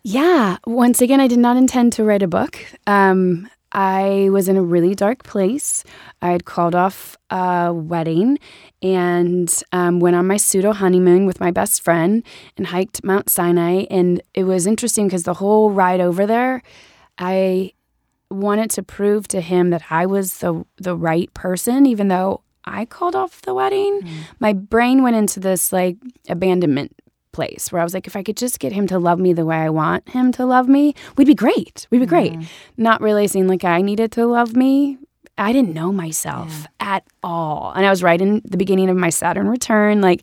[0.03, 0.59] Yeah.
[0.66, 2.59] Once again, I did not intend to write a book.
[2.87, 5.85] Um, I was in a really dark place.
[6.22, 8.39] I had called off a wedding
[8.83, 12.22] and um, went on my pseudo honeymoon with my best friend
[12.57, 13.85] and hiked Mount Sinai.
[13.91, 16.62] And it was interesting because the whole ride over there,
[17.18, 17.72] I
[18.31, 22.85] wanted to prove to him that I was the the right person, even though I
[22.85, 24.03] called off the wedding.
[24.03, 24.11] Mm.
[24.41, 25.97] My brain went into this like
[26.29, 26.95] abandonment
[27.33, 29.45] place where I was like, if I could just get him to love me the
[29.45, 31.87] way I want him to love me, we'd be great.
[31.91, 32.33] We'd be great.
[32.33, 32.47] Mm.
[32.77, 34.99] Not realizing like I needed to love me.
[35.39, 36.95] I didn't know myself yeah.
[36.97, 37.72] at all.
[37.74, 40.22] And I was right in the beginning of my Saturn return, like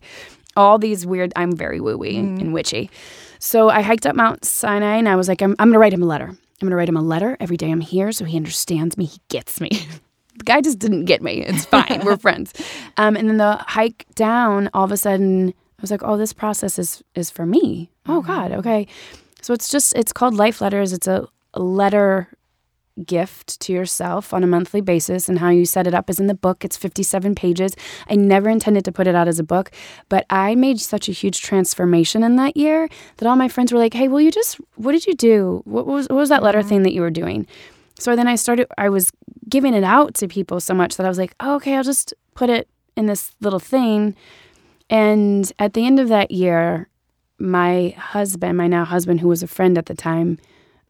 [0.56, 2.40] all these weird, I'm very woo woo mm.
[2.40, 2.90] and witchy.
[3.38, 5.92] So I hiked up Mount Sinai and I was like, I'm, I'm going to write
[5.92, 6.26] him a letter.
[6.26, 9.04] I'm going to write him a letter every day I'm here so he understands me.
[9.04, 9.68] He gets me.
[10.38, 11.42] the guy just didn't get me.
[11.42, 12.02] It's fine.
[12.04, 12.52] We're friends.
[12.96, 16.32] Um, and then the hike down, all of a sudden, I was like, oh, this
[16.32, 17.90] process is is for me.
[18.06, 18.26] Oh mm-hmm.
[18.26, 18.86] God, okay.
[19.42, 20.92] So it's just it's called Life Letters.
[20.92, 22.28] It's a, a letter
[23.04, 26.26] gift to yourself on a monthly basis and how you set it up is in
[26.26, 26.64] the book.
[26.64, 27.74] It's 57 pages.
[28.08, 29.70] I never intended to put it out as a book
[30.08, 33.78] but i made such a huge transformation in that year that all my friends were
[33.78, 35.62] like hey will you just what did you do?
[35.64, 36.68] What was, what was that letter mm-hmm.
[36.68, 37.46] thing that you were doing?
[37.98, 39.10] So then i started i was
[39.48, 42.14] giving it out to people so much that i was like oh, okay i'll just
[42.34, 44.14] put it in this little thing.
[44.90, 46.88] And at the end of that year,
[47.38, 50.38] my husband, my now husband, who was a friend at the time,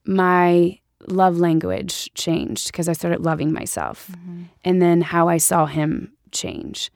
[0.05, 0.79] my
[1.09, 4.11] love language changed because I started loving myself.
[4.13, 4.43] Mm-hmm.
[4.65, 6.91] And then how I saw him change.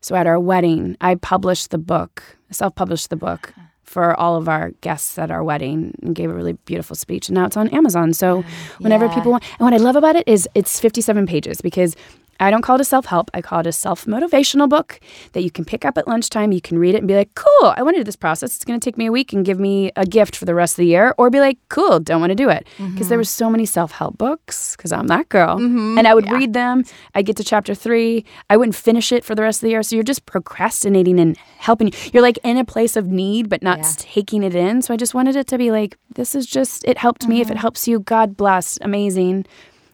[0.00, 3.54] So at our wedding, I published the book, self published the book
[3.84, 7.28] for all of our guests at our wedding and gave a really beautiful speech.
[7.28, 8.12] And now it's on Amazon.
[8.12, 8.44] So
[8.78, 9.14] whenever yeah.
[9.14, 11.94] people want, and what I love about it is it's 57 pages because
[12.40, 13.30] I don't call it a self help.
[13.34, 15.00] I call it a self motivational book
[15.32, 16.52] that you can pick up at lunchtime.
[16.52, 18.54] You can read it and be like, cool, I want to do this process.
[18.54, 20.74] It's going to take me a week and give me a gift for the rest
[20.74, 21.14] of the year.
[21.18, 22.66] Or be like, cool, don't want to do it.
[22.76, 23.08] Because mm-hmm.
[23.08, 25.58] there were so many self help books, because I'm that girl.
[25.58, 25.98] Mm-hmm.
[25.98, 26.34] And I would yeah.
[26.34, 26.84] read them.
[27.14, 28.24] I'd get to chapter three.
[28.50, 29.82] I wouldn't finish it for the rest of the year.
[29.82, 31.92] So you're just procrastinating and helping.
[32.12, 33.92] You're like in a place of need, but not yeah.
[33.98, 34.82] taking it in.
[34.82, 37.30] So I just wanted it to be like, this is just, it helped mm-hmm.
[37.30, 37.40] me.
[37.40, 37.60] If it mm-hmm.
[37.60, 38.78] helps you, God bless.
[38.80, 39.46] Amazing.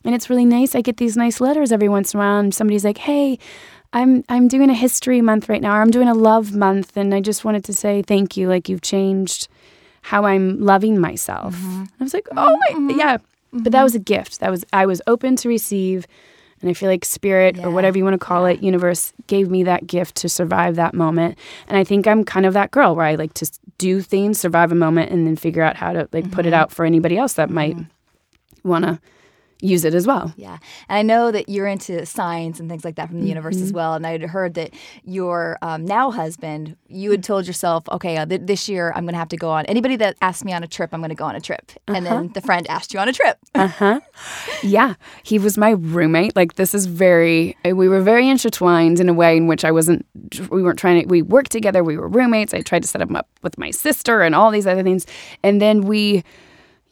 [0.04, 0.74] And it's really nice.
[0.74, 3.38] I get these nice letters every once in a while, and somebody's like, "Hey,
[3.92, 7.14] I'm I'm doing a history month right now, or I'm doing a love month, and
[7.14, 8.48] I just wanted to say thank you.
[8.48, 9.48] Like you've changed
[10.02, 11.84] how I'm loving myself." Mm-hmm.
[12.00, 12.98] I was like, "Oh my, mm-hmm.
[12.98, 13.62] yeah." Mm-hmm.
[13.64, 14.40] But that was a gift.
[14.40, 16.06] That was I was open to receive,
[16.62, 17.66] And I feel like spirit Yeah.
[17.66, 20.94] or whatever you want to call it, universe gave me that gift to survive that
[20.94, 21.36] moment.
[21.68, 24.70] And I think I'm kind of that girl where I like to do things, survive
[24.70, 26.60] a moment, and then figure out how to like put it Mm-hmm.
[26.60, 27.76] out for anybody else that might
[28.62, 29.00] want to
[29.62, 30.32] use it as well.
[30.36, 30.58] Yeah.
[30.88, 33.64] And I know that you're into signs and things like that from the universe Mm-hmm.
[33.64, 33.94] as well.
[33.94, 34.72] And I'd heard that
[35.04, 39.12] your um, now husband, you had told yourself, okay, uh, th- this year I'm going
[39.14, 39.66] to have to go on.
[39.66, 41.72] Anybody that asks me on a trip, I'm going to go on a trip.
[41.88, 42.16] And Uh-huh.
[42.16, 43.38] then the friend asked you on a trip.
[43.54, 44.00] uh huh.
[44.62, 46.36] Yeah, he was my roommate.
[46.36, 49.70] Like this is very uh, we were very intertwined in a way in which I
[49.72, 50.06] wasn't
[50.50, 52.54] we weren't trying to we worked together, we were roommates.
[52.54, 55.06] I tried to set him up with my sister and all these other things.
[55.42, 56.22] And then we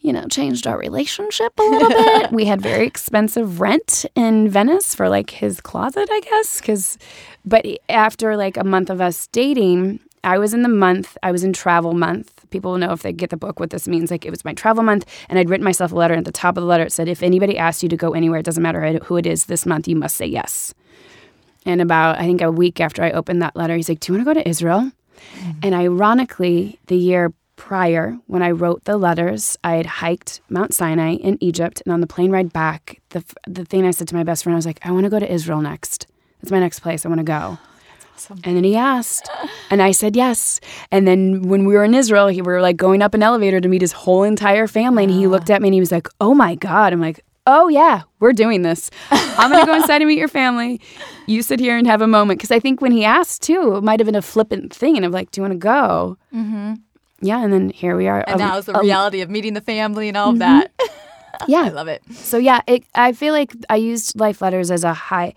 [0.01, 2.30] you know, changed our relationship a little bit.
[2.32, 6.99] we had very expensive rent in Venice for like his closet, I guess, cuz
[7.44, 11.44] but after like a month of us dating, I was in the month, I was
[11.44, 12.44] in travel month.
[12.51, 14.11] People will know if they get the book what this means.
[14.11, 16.14] Like it was my travel month, and I'd written myself a letter.
[16.14, 18.12] And at the top of the letter, it said, If anybody asks you to go
[18.12, 20.74] anywhere, it doesn't matter who it is this month, you must say yes.
[21.64, 24.18] And about, I think a week after I opened that letter, he's like, Do you
[24.18, 24.90] want to go to Israel?
[25.36, 25.57] Mm.
[25.62, 31.16] And ironically, the year prior, when I wrote the letters, I had hiked Mount Sinai
[31.16, 31.82] in Egypt.
[31.84, 34.54] And on the plane ride back, the, the thing I said to my best friend,
[34.54, 36.06] I was like, I want to go to Israel next.
[36.40, 37.04] That's my next place.
[37.04, 37.59] I want to go.
[38.44, 39.28] And then he asked,
[39.70, 40.61] and I said yes.
[40.90, 43.61] And then when we were in Israel, he we were like going up an elevator
[43.61, 46.09] to meet his whole entire family, and he looked at me and he was like,
[46.20, 48.90] "Oh my god!" I'm like, "Oh yeah, we're doing this.
[49.12, 50.80] I'm gonna go inside and meet your family.
[51.26, 53.84] You sit here and have a moment." Because I think when he asked too, it
[53.84, 56.74] might have been a flippant thing, and I'm like, "Do you want to go?" Mm-hmm.
[57.20, 58.22] Yeah, and then here we are.
[58.26, 60.70] And a- now it's the a- reality of meeting the family and all of that.
[61.48, 62.02] yeah, I love it.
[62.12, 65.34] So yeah, it, I feel like I used life letters as a high,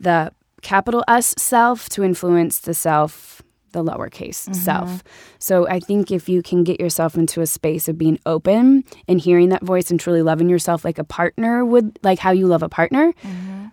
[0.00, 3.40] the capital S self to influence the self,
[3.72, 5.02] the lowercase self.
[5.38, 9.20] So I think if you can get yourself into a space of being open and
[9.20, 12.62] hearing that voice and truly loving yourself like a partner would, like how you love
[12.62, 13.14] a partner,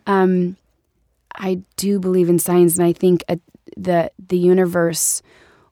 [0.07, 0.55] um,
[1.35, 3.35] I do believe in science, and I think uh
[3.75, 5.21] the the universe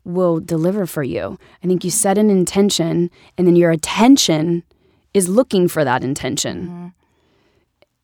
[0.05, 1.37] will deliver for you.
[1.63, 4.63] I think you set an intention, and then your attention
[5.13, 6.87] is looking for that intention mm-hmm.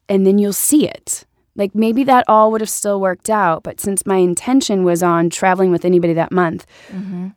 [0.08, 1.26] and then you'll see it.
[1.56, 5.30] Like maybe that all would have still worked out, but since my intention was on
[5.30, 7.30] traveling with anybody that month, mm-hmm.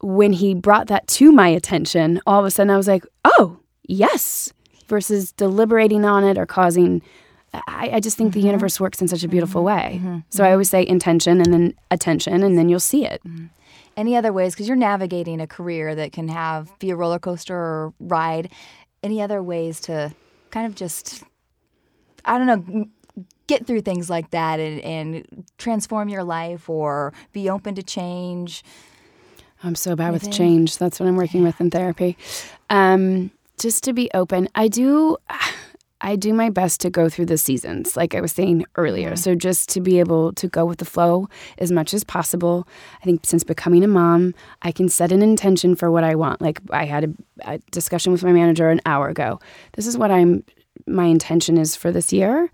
[0.00, 3.58] when he brought that to my attention, all of a sudden I was like, oh,
[3.86, 4.52] yes,
[4.88, 7.02] versus deliberating on it or causing.
[7.52, 8.46] I, I just think the mm-hmm.
[8.46, 10.00] universe works in such a beautiful way.
[10.30, 13.20] So I always say intention and then attention, and then you'll see it.
[13.96, 14.54] Any other ways?
[14.54, 18.50] Because you're navigating a career that can have be a roller coaster or ride.
[19.02, 20.14] Any other ways to
[20.50, 21.22] kind of just,
[22.24, 22.86] I don't know,
[23.46, 28.62] get through things like that and, and transform your life or be open to change?
[29.62, 30.78] I'm so bad with change.
[30.78, 32.16] That's what I'm working with in therapy.
[32.70, 35.16] Um, just to be open, I do.
[36.00, 39.16] I do my best to go through the seasons, like I was saying earlier.
[39.16, 41.28] So just to be able to go with the flow
[41.58, 42.66] as much as possible.
[43.00, 46.40] I think since becoming a mom, I can set an intention for what I want.
[46.40, 49.40] Like I had a, a discussion with my manager an hour ago.
[49.74, 50.44] This is what I'm.
[50.86, 52.50] My intention is for this year.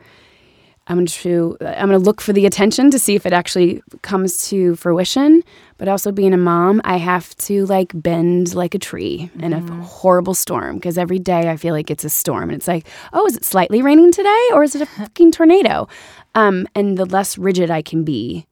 [0.88, 3.82] I'm going to I'm going to look for the attention to see if it actually
[4.02, 5.42] comes to fruition.
[5.78, 9.60] But also being a mom, I have to like bend like a tree in a
[9.82, 13.26] horrible storm because every day I feel like it's a storm and it's like, oh,
[13.26, 15.86] is it slightly raining today or is it a fucking tornado?
[16.34, 18.46] Um, and the less rigid I can be,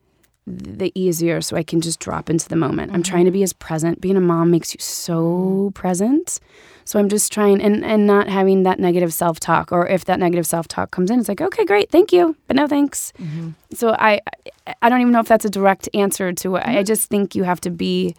[0.46, 2.92] the easier so I can just drop into the moment.
[2.92, 4.00] I'm trying to be as present.
[4.00, 6.38] Being a mom makes you so present.
[6.84, 9.72] So I'm just trying and, and not having that negative self talk.
[9.72, 12.56] Or if that negative self talk comes in, it's like, okay, great, thank you, but
[12.56, 13.12] no thanks.
[13.18, 13.50] Mm-hmm.
[13.72, 14.20] So I
[14.82, 16.84] I don't even know if that's a direct answer to what I mm-hmm.
[16.84, 18.14] just think you have to be,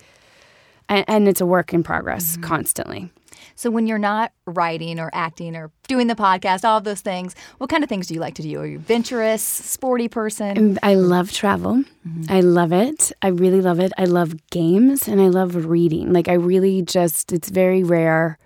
[0.90, 2.42] and, and it's a work in progress mm-hmm.
[2.42, 3.12] constantly.
[3.56, 7.36] So when you're not writing or acting or doing the podcast, all of those things,
[7.58, 8.60] what kind of things do you like to do?
[8.60, 10.58] Are you adventurous, sporty person?
[10.58, 11.84] Um, I love travel.
[12.08, 12.24] Mm-hmm.
[12.30, 13.12] I love it.
[13.22, 13.92] I really love it.
[13.98, 16.14] I love games and I love reading.
[16.14, 18.38] Like I really just it's very rare.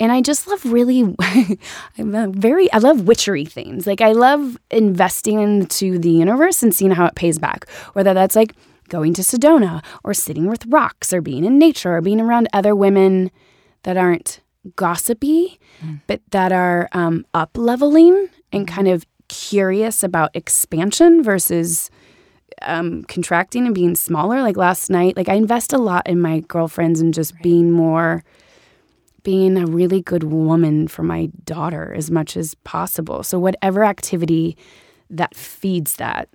[0.00, 1.16] And I just love really
[1.98, 3.86] I'm very I love witchery things.
[3.86, 7.68] Like I love investing into the universe and seeing how it pays back.
[7.94, 8.54] Whether that's like
[8.88, 12.74] going to Sedona or sitting with rocks or being in nature or being around other
[12.74, 13.30] women
[13.82, 14.40] that aren't
[14.76, 15.58] gossipy,
[16.06, 21.90] but that are um, up leveling and kind of curious about expansion versus
[22.62, 24.42] um, contracting and being smaller.
[24.42, 28.24] Like last night, like I invest a lot in my girlfriends and just being more,
[29.22, 33.22] being a really good woman for my daughter as much as possible.
[33.22, 34.56] So whatever activity
[35.10, 36.28] that feeds that.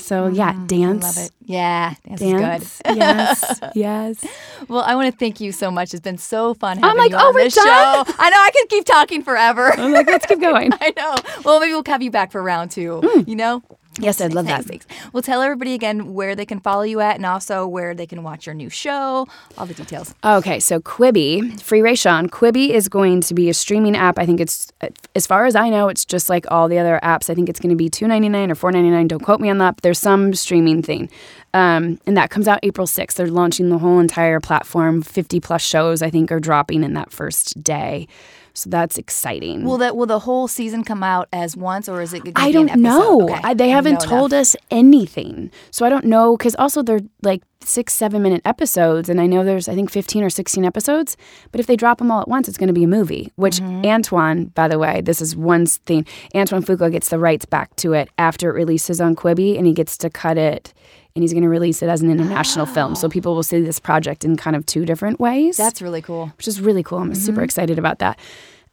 [0.00, 0.66] So yeah, mm-hmm.
[0.66, 1.16] dance.
[1.16, 1.32] Love it.
[1.44, 2.62] Yeah, dance, Dance.
[2.62, 2.96] is good.
[2.96, 3.60] yes.
[3.74, 4.24] Yes.
[4.68, 5.94] Well, I want to thank you so much.
[5.94, 7.66] It's been so fun I'm like, you oh, we're this done?
[7.66, 8.14] show.
[8.18, 9.72] I know I can keep talking forever.
[9.72, 10.70] I'm like, let's keep going.
[10.80, 11.14] I know.
[11.44, 13.00] Well, maybe we'll have you back for round two.
[13.02, 13.28] Mm.
[13.28, 13.62] You know?
[13.98, 14.64] Yes, I'd love that.
[14.64, 14.86] thanks.
[15.12, 18.22] Well, tell everybody again where they can follow you at and also where they can
[18.22, 19.26] watch your new show,
[19.58, 20.14] all the details.
[20.24, 24.16] Okay, so Quibi, Free Rayshawn, Quibi is going to be a streaming app.
[24.18, 24.70] I think it's,
[25.16, 27.28] as far as I know, it's just like all the other apps.
[27.28, 29.08] I think it's going to be two ninety nine or four ninety nine.
[29.08, 29.76] Don't quote me on that.
[29.76, 31.10] But there's some streaming thing,
[31.52, 33.16] um, and that comes out April sixth.
[33.16, 35.02] They're launching the whole entire platform.
[35.02, 38.06] Fifty plus shows, I think, are dropping in that first day.
[38.54, 39.64] So that's exciting.
[39.64, 42.52] Will that will the whole season come out as once or is it gonna I
[42.52, 43.22] be an don't know.
[43.24, 43.40] Okay.
[43.42, 44.40] I, they haven't told enough.
[44.40, 45.50] us anything.
[45.70, 49.44] So I don't know because also they're like six, seven minute episodes, and I know
[49.44, 51.16] there's I think fifteen or sixteen episodes.
[51.52, 53.32] But if they drop them all at once, it's going to be a movie.
[53.36, 53.84] Which Mm-hmm.
[53.84, 56.06] Antoine, by the way, this is one thing.
[56.34, 59.72] Antoine Fuqua gets the rights back to it after it releases on Quibi, and he
[59.74, 60.72] gets to cut it.
[61.16, 63.80] And he's going to release it as an international film, so people will see this
[63.80, 66.32] project in kind of two different ways That's really cool.
[66.36, 66.98] which is really cool.
[66.98, 67.20] I'm Mm-hmm.
[67.20, 68.18] super excited about that.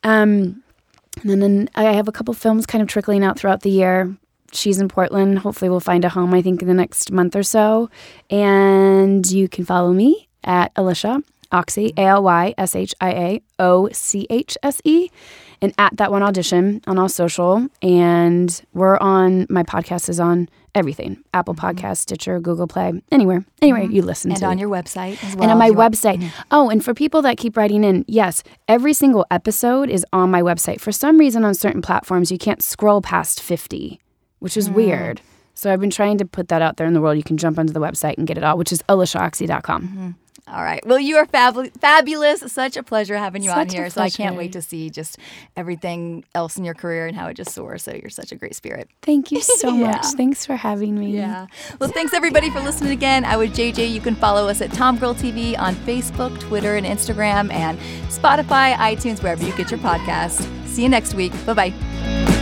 [0.04, 0.62] Um,
[1.22, 4.16] and then, then I have a couple films kind of trickling out throughout the year.
[4.54, 5.40] She's in Portland.
[5.40, 7.90] Hopefully, we'll find a home, I think, in the next month or so.
[8.30, 13.42] And you can follow me at Alyshia Ochse, A L Y S H I A
[13.60, 15.10] O C H S E,
[15.62, 17.68] and at that one audition on all social.
[17.82, 21.66] And we're on, my podcast is on everything Apple mm-hmm.
[21.66, 23.92] Podcast, Stitcher, Google Play, anywhere, anywhere mm-hmm.
[23.92, 25.44] you listen And to And on your website as well.
[25.44, 26.32] and on my website.
[26.52, 30.42] Oh, and for people that keep writing in, yes, every single episode is on my
[30.42, 30.80] website.
[30.80, 34.00] For some reason, on certain platforms, you can't scroll past 50,
[34.40, 34.74] which is mm.
[34.74, 35.22] weird.
[35.56, 37.18] So I've been trying to put that out there in the world.
[37.18, 39.82] You can jump onto the website and get it all, which is alyshiaochse.com.
[39.82, 40.10] Mm-hmm.
[40.50, 40.86] All right.
[40.86, 42.40] Well, you are fab- fabulous.
[42.52, 43.90] Such a pleasure having you on Such a here.
[43.90, 45.18] So I can't wait to see just
[45.58, 47.84] everything else in your career and how it just soars.
[47.84, 48.90] So you're such a great spirit.
[49.02, 49.88] Thank you so Yeah.
[49.92, 50.06] much.
[50.16, 51.12] Thanks for having me.
[51.12, 51.48] Yeah.
[51.80, 53.26] Well, thanks everybody for listening again.
[53.26, 53.92] I was JJ.
[53.92, 57.78] You can follow us at Tom Girl TV on Facebook, Twitter, and Instagram, and
[58.10, 60.48] Spotify, iTunes, wherever you get your podcast.
[60.68, 61.34] See you next week.
[61.46, 62.37] Bye bye.